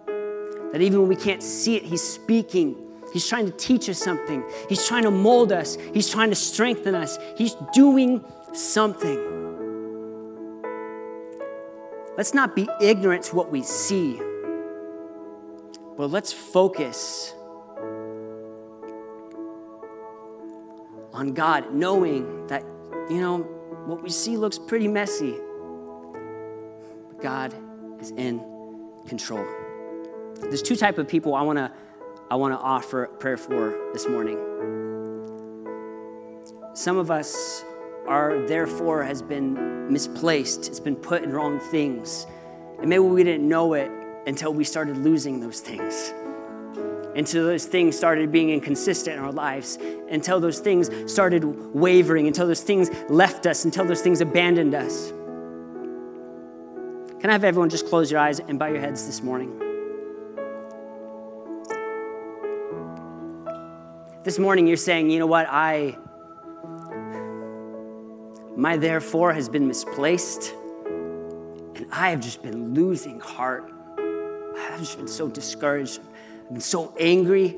That 0.05 0.81
even 0.81 0.99
when 0.99 1.09
we 1.09 1.15
can't 1.15 1.41
see 1.41 1.75
it, 1.75 1.83
He's 1.83 2.03
speaking 2.03 2.83
He's 3.13 3.27
trying 3.27 3.45
to 3.45 3.51
teach 3.51 3.87
us 3.89 3.99
something. 3.99 4.43
He's 4.67 4.87
trying 4.87 5.03
to 5.03 5.11
mold 5.11 5.51
us. 5.51 5.77
He's 5.93 6.09
trying 6.09 6.31
to 6.31 6.35
strengthen 6.35 6.95
us. 6.95 7.19
He's 7.37 7.55
doing 7.71 8.25
something. 8.53 9.19
Let's 12.17 12.33
not 12.33 12.55
be 12.55 12.67
ignorant 12.81 13.23
to 13.25 13.35
what 13.35 13.51
we 13.51 13.61
see, 13.61 14.19
but 16.03 16.11
let's 16.11 16.33
focus 16.33 17.33
on 21.13 21.33
God, 21.33 21.73
knowing 21.73 22.45
that, 22.47 22.61
you 23.09 23.21
know, 23.21 23.37
what 23.85 24.03
we 24.03 24.09
see 24.09 24.35
looks 24.35 24.59
pretty 24.59 24.89
messy, 24.89 25.33
but 27.07 27.21
God 27.21 27.55
is 28.01 28.11
in 28.11 28.39
control. 29.07 29.45
There's 30.41 30.61
two 30.61 30.75
type 30.75 30.97
of 30.97 31.07
people 31.07 31.35
I 31.35 31.41
want 31.41 31.57
to 31.59 31.71
I 32.29 32.35
want 32.35 32.53
to 32.53 32.59
offer 32.59 33.07
prayer 33.07 33.37
for 33.37 33.73
this 33.93 34.05
morning. 34.05 34.37
Some 36.73 36.97
of 36.97 37.11
us 37.11 37.63
are 38.09 38.45
therefore 38.45 39.03
has 39.03 39.21
been 39.21 39.89
misplaced, 39.89 40.67
it's 40.67 40.81
been 40.81 40.97
put 40.97 41.23
in 41.23 41.31
wrong 41.31 41.61
things. 41.61 42.27
And 42.81 42.89
maybe 42.89 43.05
we 43.05 43.23
didn't 43.23 43.47
know 43.47 43.73
it 43.75 43.89
until 44.25 44.53
we 44.53 44.63
started 44.63 44.97
losing 44.97 45.39
those 45.39 45.59
things. 45.59 46.13
Until 47.15 47.45
those 47.45 47.65
things 47.65 47.95
started 47.95 48.31
being 48.31 48.49
inconsistent 48.49 49.17
in 49.17 49.23
our 49.23 49.31
lives, 49.31 49.77
until 50.09 50.39
those 50.39 50.59
things 50.59 50.89
started 51.11 51.43
wavering, 51.73 52.25
until 52.27 52.47
those 52.47 52.61
things 52.61 52.89
left 53.09 53.45
us, 53.45 53.65
until 53.65 53.85
those 53.85 54.01
things 54.01 54.21
abandoned 54.21 54.73
us. 54.73 55.11
Can 57.19 57.29
I 57.29 57.33
have 57.33 57.43
everyone 57.43 57.69
just 57.69 57.87
close 57.87 58.09
your 58.11 58.19
eyes 58.19 58.39
and 58.39 58.57
bow 58.57 58.67
your 58.67 58.81
heads 58.81 59.05
this 59.05 59.21
morning? 59.21 59.59
This 64.23 64.39
morning 64.39 64.67
you're 64.67 64.77
saying, 64.77 65.09
you 65.09 65.19
know 65.19 65.27
what, 65.27 65.47
I, 65.49 65.97
my 68.55 68.77
therefore 68.77 69.33
has 69.33 69.49
been 69.49 69.67
misplaced, 69.67 70.53
and 71.75 71.85
I 71.91 72.09
have 72.09 72.21
just 72.21 72.41
been 72.41 72.73
losing 72.73 73.19
heart. 73.19 73.71
I've 74.71 74.79
just 74.79 74.97
been 74.97 75.07
so 75.07 75.27
discouraged, 75.27 75.99
I've 76.45 76.53
been 76.53 76.61
so 76.61 76.95
angry. 76.99 77.57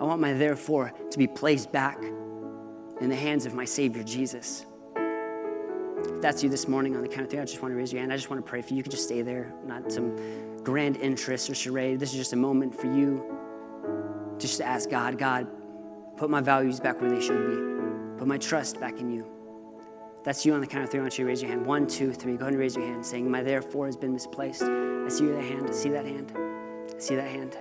I 0.00 0.04
want 0.04 0.20
my 0.20 0.32
therefore 0.32 0.92
to 1.10 1.18
be 1.18 1.26
placed 1.26 1.70
back 1.70 2.02
in 3.00 3.08
the 3.08 3.16
hands 3.16 3.46
of 3.46 3.54
my 3.54 3.64
Savior 3.64 4.02
Jesus. 4.02 4.66
If 4.96 6.20
that's 6.20 6.42
you 6.42 6.48
this 6.48 6.66
morning 6.66 6.96
on 6.96 7.02
the 7.02 7.08
count 7.08 7.22
of 7.22 7.30
three, 7.30 7.38
I 7.38 7.44
just 7.44 7.62
want 7.62 7.72
to 7.72 7.76
raise 7.76 7.92
your 7.92 8.00
hand. 8.00 8.12
I 8.12 8.16
just 8.16 8.28
want 8.28 8.44
to 8.44 8.48
pray 8.48 8.62
for 8.62 8.70
you. 8.70 8.78
You 8.78 8.82
can 8.82 8.90
just 8.90 9.04
stay 9.04 9.22
there, 9.22 9.52
not 9.64 9.92
some 9.92 10.16
grand 10.64 10.96
interest 10.96 11.48
or 11.50 11.54
charade. 11.54 12.00
This 12.00 12.10
is 12.10 12.16
just 12.16 12.32
a 12.32 12.36
moment 12.36 12.74
for 12.74 12.86
you 12.86 13.24
just 14.38 14.58
to 14.58 14.66
ask 14.66 14.90
God, 14.90 15.18
God, 15.18 15.46
put 16.16 16.30
my 16.30 16.40
values 16.40 16.80
back 16.80 17.00
where 17.00 17.10
they 17.10 17.24
should 17.24 17.46
be. 17.46 18.18
Put 18.18 18.26
my 18.26 18.38
trust 18.38 18.80
back 18.80 18.98
in 18.98 19.10
you. 19.10 19.31
That's 20.24 20.46
you 20.46 20.54
on 20.54 20.60
the 20.60 20.66
count 20.66 20.84
of 20.84 20.90
three. 20.90 21.00
I 21.00 21.02
want 21.02 21.18
you 21.18 21.24
to 21.24 21.28
raise 21.28 21.42
your 21.42 21.50
hand. 21.50 21.66
One, 21.66 21.86
two, 21.86 22.12
three. 22.12 22.36
Go 22.36 22.44
ahead 22.44 22.52
and 22.52 22.60
raise 22.60 22.76
your 22.76 22.86
hand, 22.86 23.04
saying, 23.04 23.30
My 23.30 23.42
therefore 23.42 23.86
has 23.86 23.96
been 23.96 24.12
misplaced. 24.12 24.62
I 24.62 25.08
see 25.08 25.26
that 25.26 25.42
hand. 25.42 25.68
I 25.68 25.72
see 25.72 25.88
that 25.90 26.06
hand. 26.06 26.32
I 26.36 26.98
see 26.98 27.16
that 27.16 27.28
hand. 27.28 27.56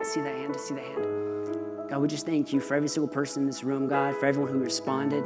I 0.00 0.04
see 0.04 0.20
that 0.20 0.36
hand. 0.36 0.54
I 0.54 0.58
see 0.58 0.74
that 0.74 0.84
hand. 0.84 1.88
God, 1.88 2.02
we 2.02 2.08
just 2.08 2.26
thank 2.26 2.52
you 2.52 2.60
for 2.60 2.74
every 2.74 2.88
single 2.88 3.08
person 3.08 3.42
in 3.42 3.46
this 3.46 3.62
room, 3.62 3.88
God, 3.88 4.16
for 4.16 4.26
everyone 4.26 4.52
who 4.52 4.58
responded 4.58 5.24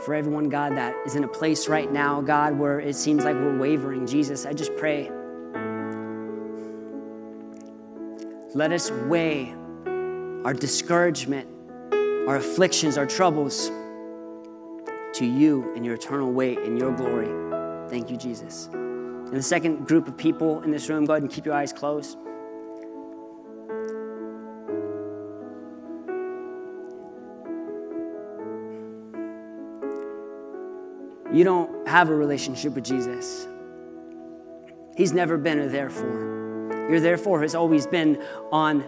for 0.00 0.14
everyone, 0.14 0.48
God, 0.48 0.76
that 0.76 0.94
is 1.04 1.14
in 1.14 1.24
a 1.24 1.28
place 1.28 1.68
right 1.68 1.90
now, 1.92 2.20
God, 2.22 2.58
where 2.58 2.80
it 2.80 2.96
seems 2.96 3.24
like 3.24 3.36
we're 3.36 3.58
wavering. 3.58 4.06
Jesus, 4.06 4.46
I 4.46 4.52
just 4.52 4.74
pray. 4.76 5.10
Let 8.54 8.72
us 8.72 8.90
weigh 8.90 9.54
our 10.44 10.54
discouragement, 10.54 11.48
our 12.26 12.36
afflictions, 12.36 12.96
our 12.96 13.06
troubles 13.06 13.70
to 15.20 15.26
you 15.26 15.72
in 15.74 15.84
your 15.84 15.94
eternal 15.94 16.32
weight, 16.32 16.58
in 16.58 16.76
your 16.76 16.92
glory. 16.92 17.28
Thank 17.88 18.10
you, 18.10 18.16
Jesus. 18.16 18.68
And 18.72 19.32
the 19.32 19.42
second 19.42 19.86
group 19.86 20.08
of 20.08 20.16
people 20.16 20.62
in 20.62 20.70
this 20.70 20.88
room, 20.88 21.04
go 21.04 21.12
ahead 21.12 21.22
and 21.22 21.30
keep 21.30 21.46
your 21.46 21.54
eyes 21.54 21.72
closed. 21.72 22.18
you 31.32 31.44
don't 31.44 31.86
have 31.86 32.10
a 32.10 32.14
relationship 32.14 32.74
with 32.74 32.84
Jesus. 32.84 33.46
He's 34.96 35.12
never 35.12 35.38
been 35.38 35.60
a 35.60 35.68
therefore. 35.68 36.88
Your 36.90 37.00
therefore 37.00 37.42
has 37.42 37.54
always 37.54 37.86
been 37.86 38.22
on 38.50 38.82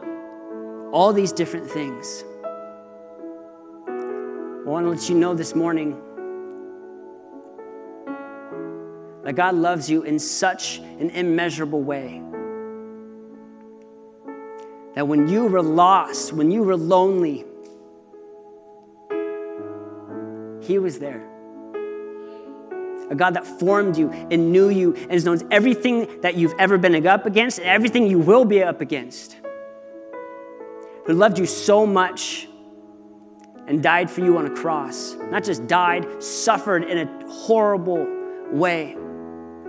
all 0.93 1.13
these 1.13 1.33
different 1.33 1.71
things. 1.71 2.25
I 3.87 4.65
want 4.65 4.87
to 4.87 4.91
let 4.91 5.09
you 5.09 5.15
know 5.15 5.35
this 5.35 5.55
morning 5.55 6.01
that 9.25 9.35
God 9.35 9.55
loves 9.55 9.89
you 9.89 10.03
in 10.03 10.19
such 10.19 10.79
an 10.79 11.11
immeasurable 11.11 11.83
way. 11.83 12.23
That 14.95 15.09
when 15.09 15.29
you 15.29 15.47
were 15.47 15.63
lost, 15.63 16.33
when 16.33 16.51
you 16.51 16.63
were 16.63 16.77
lonely, 16.77 17.45
He 20.67 20.79
was 20.79 20.99
there 20.99 21.29
a 23.11 23.15
God 23.15 23.35
that 23.35 23.47
formed 23.47 23.99
you 23.99 24.11
and 24.11 24.53
knew 24.53 24.71
you 24.71 24.95
and 25.11 25.25
knows 25.25 25.45
everything 25.51 26.23
that 26.23 26.35
you've 26.35 26.55
ever 26.59 26.79
been 26.79 27.07
up 27.07 27.27
against 27.27 27.59
and 27.59 27.69
everything 27.69 28.07
you 28.07 28.19
will 28.19 28.47
be 28.47 28.63
up 28.63 28.81
against. 28.81 29.37
Who 31.05 31.13
loved 31.13 31.39
you 31.39 31.45
so 31.45 31.85
much 31.85 32.49
and 33.67 33.83
died 33.83 34.11
for 34.11 34.23
you 34.23 34.39
on 34.39 34.47
a 34.47 34.51
cross. 34.51 35.15
Not 35.31 35.45
just 35.45 35.67
died, 35.67 36.23
suffered 36.23 36.85
in 36.85 37.07
a 37.07 37.31
horrible 37.31 38.07
way 38.51 38.97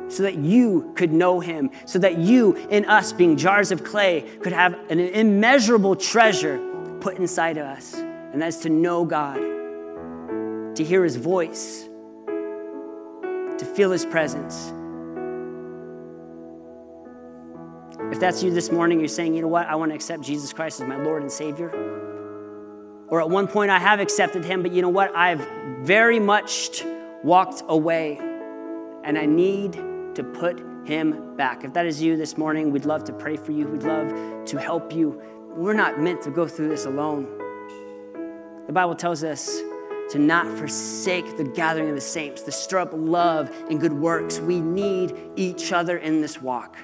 so 0.10 0.24
that 0.24 0.36
you 0.36 0.92
could 0.96 1.12
know 1.12 1.40
him, 1.40 1.72
so 1.86 2.00
that 2.00 2.18
you, 2.18 2.56
in 2.70 2.86
us 2.86 3.14
being 3.14 3.38
jars 3.38 3.72
of 3.72 3.84
clay, 3.84 4.22
could 4.42 4.54
have 4.54 4.74
an 4.90 5.00
immeasurable 5.00 5.96
treasure 5.96 6.60
put 7.00 7.18
inside 7.18 7.58
of 7.58 7.66
us. 7.66 7.94
And 7.96 8.42
that's 8.42 8.58
to 8.58 8.70
know 8.70 9.06
God, 9.06 9.38
to 10.76 10.84
hear 10.84 11.04
his 11.04 11.16
voice 11.16 11.88
to 13.58 13.66
feel 13.66 13.92
His 13.92 14.06
presence. 14.06 14.74
If 18.12 18.20
that's 18.20 18.44
you 18.44 18.52
this 18.52 18.72
morning, 18.72 19.00
you're 19.00 19.08
saying, 19.08 19.34
you 19.34 19.42
know 19.42 19.48
what, 19.48 19.68
I 19.68 19.76
want 19.76 19.92
to 19.92 19.96
accept 19.96 20.24
Jesus 20.24 20.54
Christ 20.54 20.82
as 20.82 20.88
my 20.88 20.98
Lord 20.98 21.22
and 21.22 21.32
Savior. 21.32 21.70
Or 23.10 23.22
at 23.22 23.30
one 23.30 23.48
point, 23.48 23.72
I 23.72 23.80
have 23.80 24.00
accepted 24.00 24.46
Him, 24.46 24.62
but 24.62 24.72
you 24.72 24.82
know 24.82 24.90
what, 24.90 25.16
I've 25.16 25.46
very 25.82 26.20
much 26.20 26.84
walked 27.24 27.64
away 27.68 28.18
and 29.04 29.18
I 29.18 29.26
need 29.26 29.76
to 30.16 30.24
put 30.24 30.60
Him 30.86 31.36
back. 31.36 31.64
If 31.64 31.74
that 31.74 31.86
is 31.86 32.02
you 32.02 32.18
this 32.18 32.38
morning, 32.38 32.72
we'd 32.72 32.86
love 32.86 33.04
to 33.06 33.14
pray 33.14 33.38
for 33.38 33.52
you, 33.52 33.68
we'd 33.68 33.84
love 33.84 34.46
to 34.46 34.60
help 34.60 34.94
you. 34.94 35.22
We're 35.56 35.74
not 35.74 36.00
meant 36.00 36.22
to 36.24 36.32
go 36.32 36.48
through 36.48 36.70
this 36.70 36.86
alone. 36.86 37.28
The 38.68 38.74
Bible 38.74 38.96
tells 38.96 39.24
us 39.24 39.62
to 40.10 40.20
not 40.20 40.48
forsake 40.58 41.38
the 41.38 41.44
gathering 41.44 41.90
of 41.90 41.96
the 41.96 42.02
saints, 42.02 42.42
to 42.44 42.52
stir 42.52 42.80
up 42.80 42.92
love 42.94 43.50
and 43.70 43.80
good 43.80 43.94
works. 43.94 44.40
We 44.40 44.62
need 44.62 45.16
each 45.36 45.72
other 45.72 45.98
in 45.98 46.22
this 46.22 46.42
walk. 46.42 46.78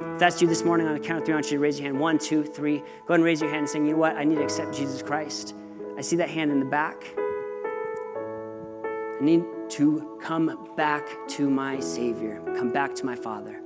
If 0.00 0.18
that's 0.18 0.42
you 0.42 0.48
this 0.48 0.62
morning 0.62 0.86
on 0.86 0.94
the 0.94 1.00
count 1.00 1.20
of 1.20 1.24
three, 1.24 1.32
I 1.32 1.36
want 1.36 1.50
you 1.50 1.58
to 1.58 1.62
raise 1.62 1.78
your 1.78 1.88
hand. 1.88 2.00
One, 2.00 2.18
two, 2.18 2.44
three. 2.44 2.78
Go 2.78 2.84
ahead 2.84 3.16
and 3.16 3.24
raise 3.24 3.40
your 3.40 3.50
hand 3.50 3.60
and 3.60 3.68
say, 3.68 3.78
you 3.78 3.92
know 3.92 3.96
what? 3.96 4.16
I 4.16 4.24
need 4.24 4.36
to 4.36 4.42
accept 4.42 4.74
Jesus 4.74 5.02
Christ. 5.02 5.54
I 5.96 6.00
see 6.00 6.16
that 6.16 6.28
hand 6.28 6.50
in 6.50 6.60
the 6.60 6.66
back. 6.66 7.04
I 7.16 9.18
need 9.20 9.44
to 9.70 10.18
come 10.22 10.68
back 10.76 11.08
to 11.28 11.50
my 11.50 11.80
Savior, 11.80 12.40
come 12.56 12.70
back 12.70 12.94
to 12.96 13.06
my 13.06 13.16
Father. 13.16 13.60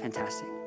Fantastic. 0.00 0.57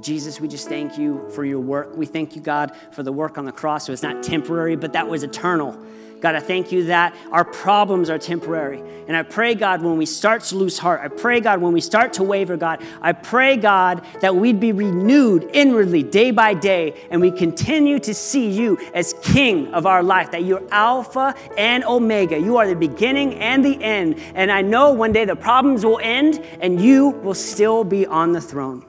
Jesus, 0.00 0.40
we 0.40 0.48
just 0.48 0.68
thank 0.68 0.98
you 0.98 1.28
for 1.30 1.44
your 1.44 1.60
work. 1.60 1.96
We 1.96 2.06
thank 2.06 2.34
you, 2.34 2.42
God, 2.42 2.72
for 2.92 3.02
the 3.02 3.12
work 3.12 3.38
on 3.38 3.44
the 3.44 3.52
cross. 3.52 3.88
It 3.88 3.92
was 3.92 4.02
not 4.02 4.22
temporary, 4.22 4.76
but 4.76 4.92
that 4.94 5.08
was 5.08 5.22
eternal. 5.22 5.78
God, 6.20 6.34
I 6.34 6.40
thank 6.40 6.70
you 6.70 6.84
that 6.84 7.16
our 7.32 7.44
problems 7.44 8.10
are 8.10 8.18
temporary. 8.18 8.82
And 9.08 9.16
I 9.16 9.22
pray, 9.22 9.54
God, 9.54 9.82
when 9.82 9.96
we 9.96 10.06
start 10.06 10.42
to 10.44 10.56
lose 10.56 10.78
heart, 10.78 11.00
I 11.02 11.08
pray, 11.08 11.40
God, 11.40 11.60
when 11.60 11.72
we 11.72 11.80
start 11.80 12.12
to 12.14 12.22
waver, 12.22 12.56
God, 12.56 12.82
I 13.00 13.12
pray, 13.12 13.56
God, 13.56 14.04
that 14.20 14.36
we'd 14.36 14.60
be 14.60 14.72
renewed 14.72 15.48
inwardly 15.52 16.02
day 16.02 16.30
by 16.30 16.54
day 16.54 16.94
and 17.10 17.20
we 17.20 17.30
continue 17.30 17.98
to 18.00 18.14
see 18.14 18.50
you 18.50 18.78
as 18.94 19.14
King 19.22 19.72
of 19.72 19.86
our 19.86 20.02
life, 20.02 20.30
that 20.32 20.44
you're 20.44 20.62
Alpha 20.70 21.34
and 21.56 21.84
Omega. 21.84 22.38
You 22.38 22.58
are 22.58 22.66
the 22.66 22.76
beginning 22.76 23.34
and 23.36 23.64
the 23.64 23.82
end. 23.82 24.20
And 24.34 24.52
I 24.52 24.62
know 24.62 24.92
one 24.92 25.12
day 25.12 25.24
the 25.24 25.36
problems 25.36 25.84
will 25.84 26.00
end 26.02 26.44
and 26.60 26.80
you 26.80 27.08
will 27.08 27.34
still 27.34 27.82
be 27.82 28.06
on 28.06 28.32
the 28.32 28.40
throne. 28.40 28.84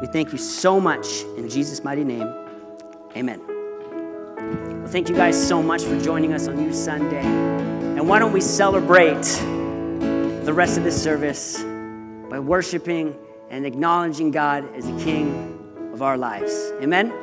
We 0.00 0.06
thank 0.08 0.32
you 0.32 0.38
so 0.38 0.80
much 0.80 1.22
in 1.36 1.48
Jesus' 1.48 1.82
mighty 1.82 2.04
name. 2.04 2.28
Amen. 3.16 3.40
Well, 3.46 4.86
thank 4.86 5.08
you 5.08 5.14
guys 5.14 5.48
so 5.48 5.62
much 5.62 5.82
for 5.82 5.98
joining 6.00 6.32
us 6.32 6.48
on 6.48 6.62
Youth 6.62 6.74
Sunday. 6.74 7.22
And 7.22 8.08
why 8.08 8.18
don't 8.18 8.32
we 8.32 8.40
celebrate 8.40 9.22
the 10.44 10.52
rest 10.52 10.78
of 10.78 10.84
this 10.84 11.00
service 11.00 11.62
by 12.30 12.38
worshiping 12.38 13.16
and 13.50 13.66
acknowledging 13.66 14.30
God 14.30 14.74
as 14.74 14.86
the 14.86 14.98
King 15.02 15.90
of 15.92 16.02
our 16.02 16.16
lives? 16.16 16.72
Amen. 16.80 17.22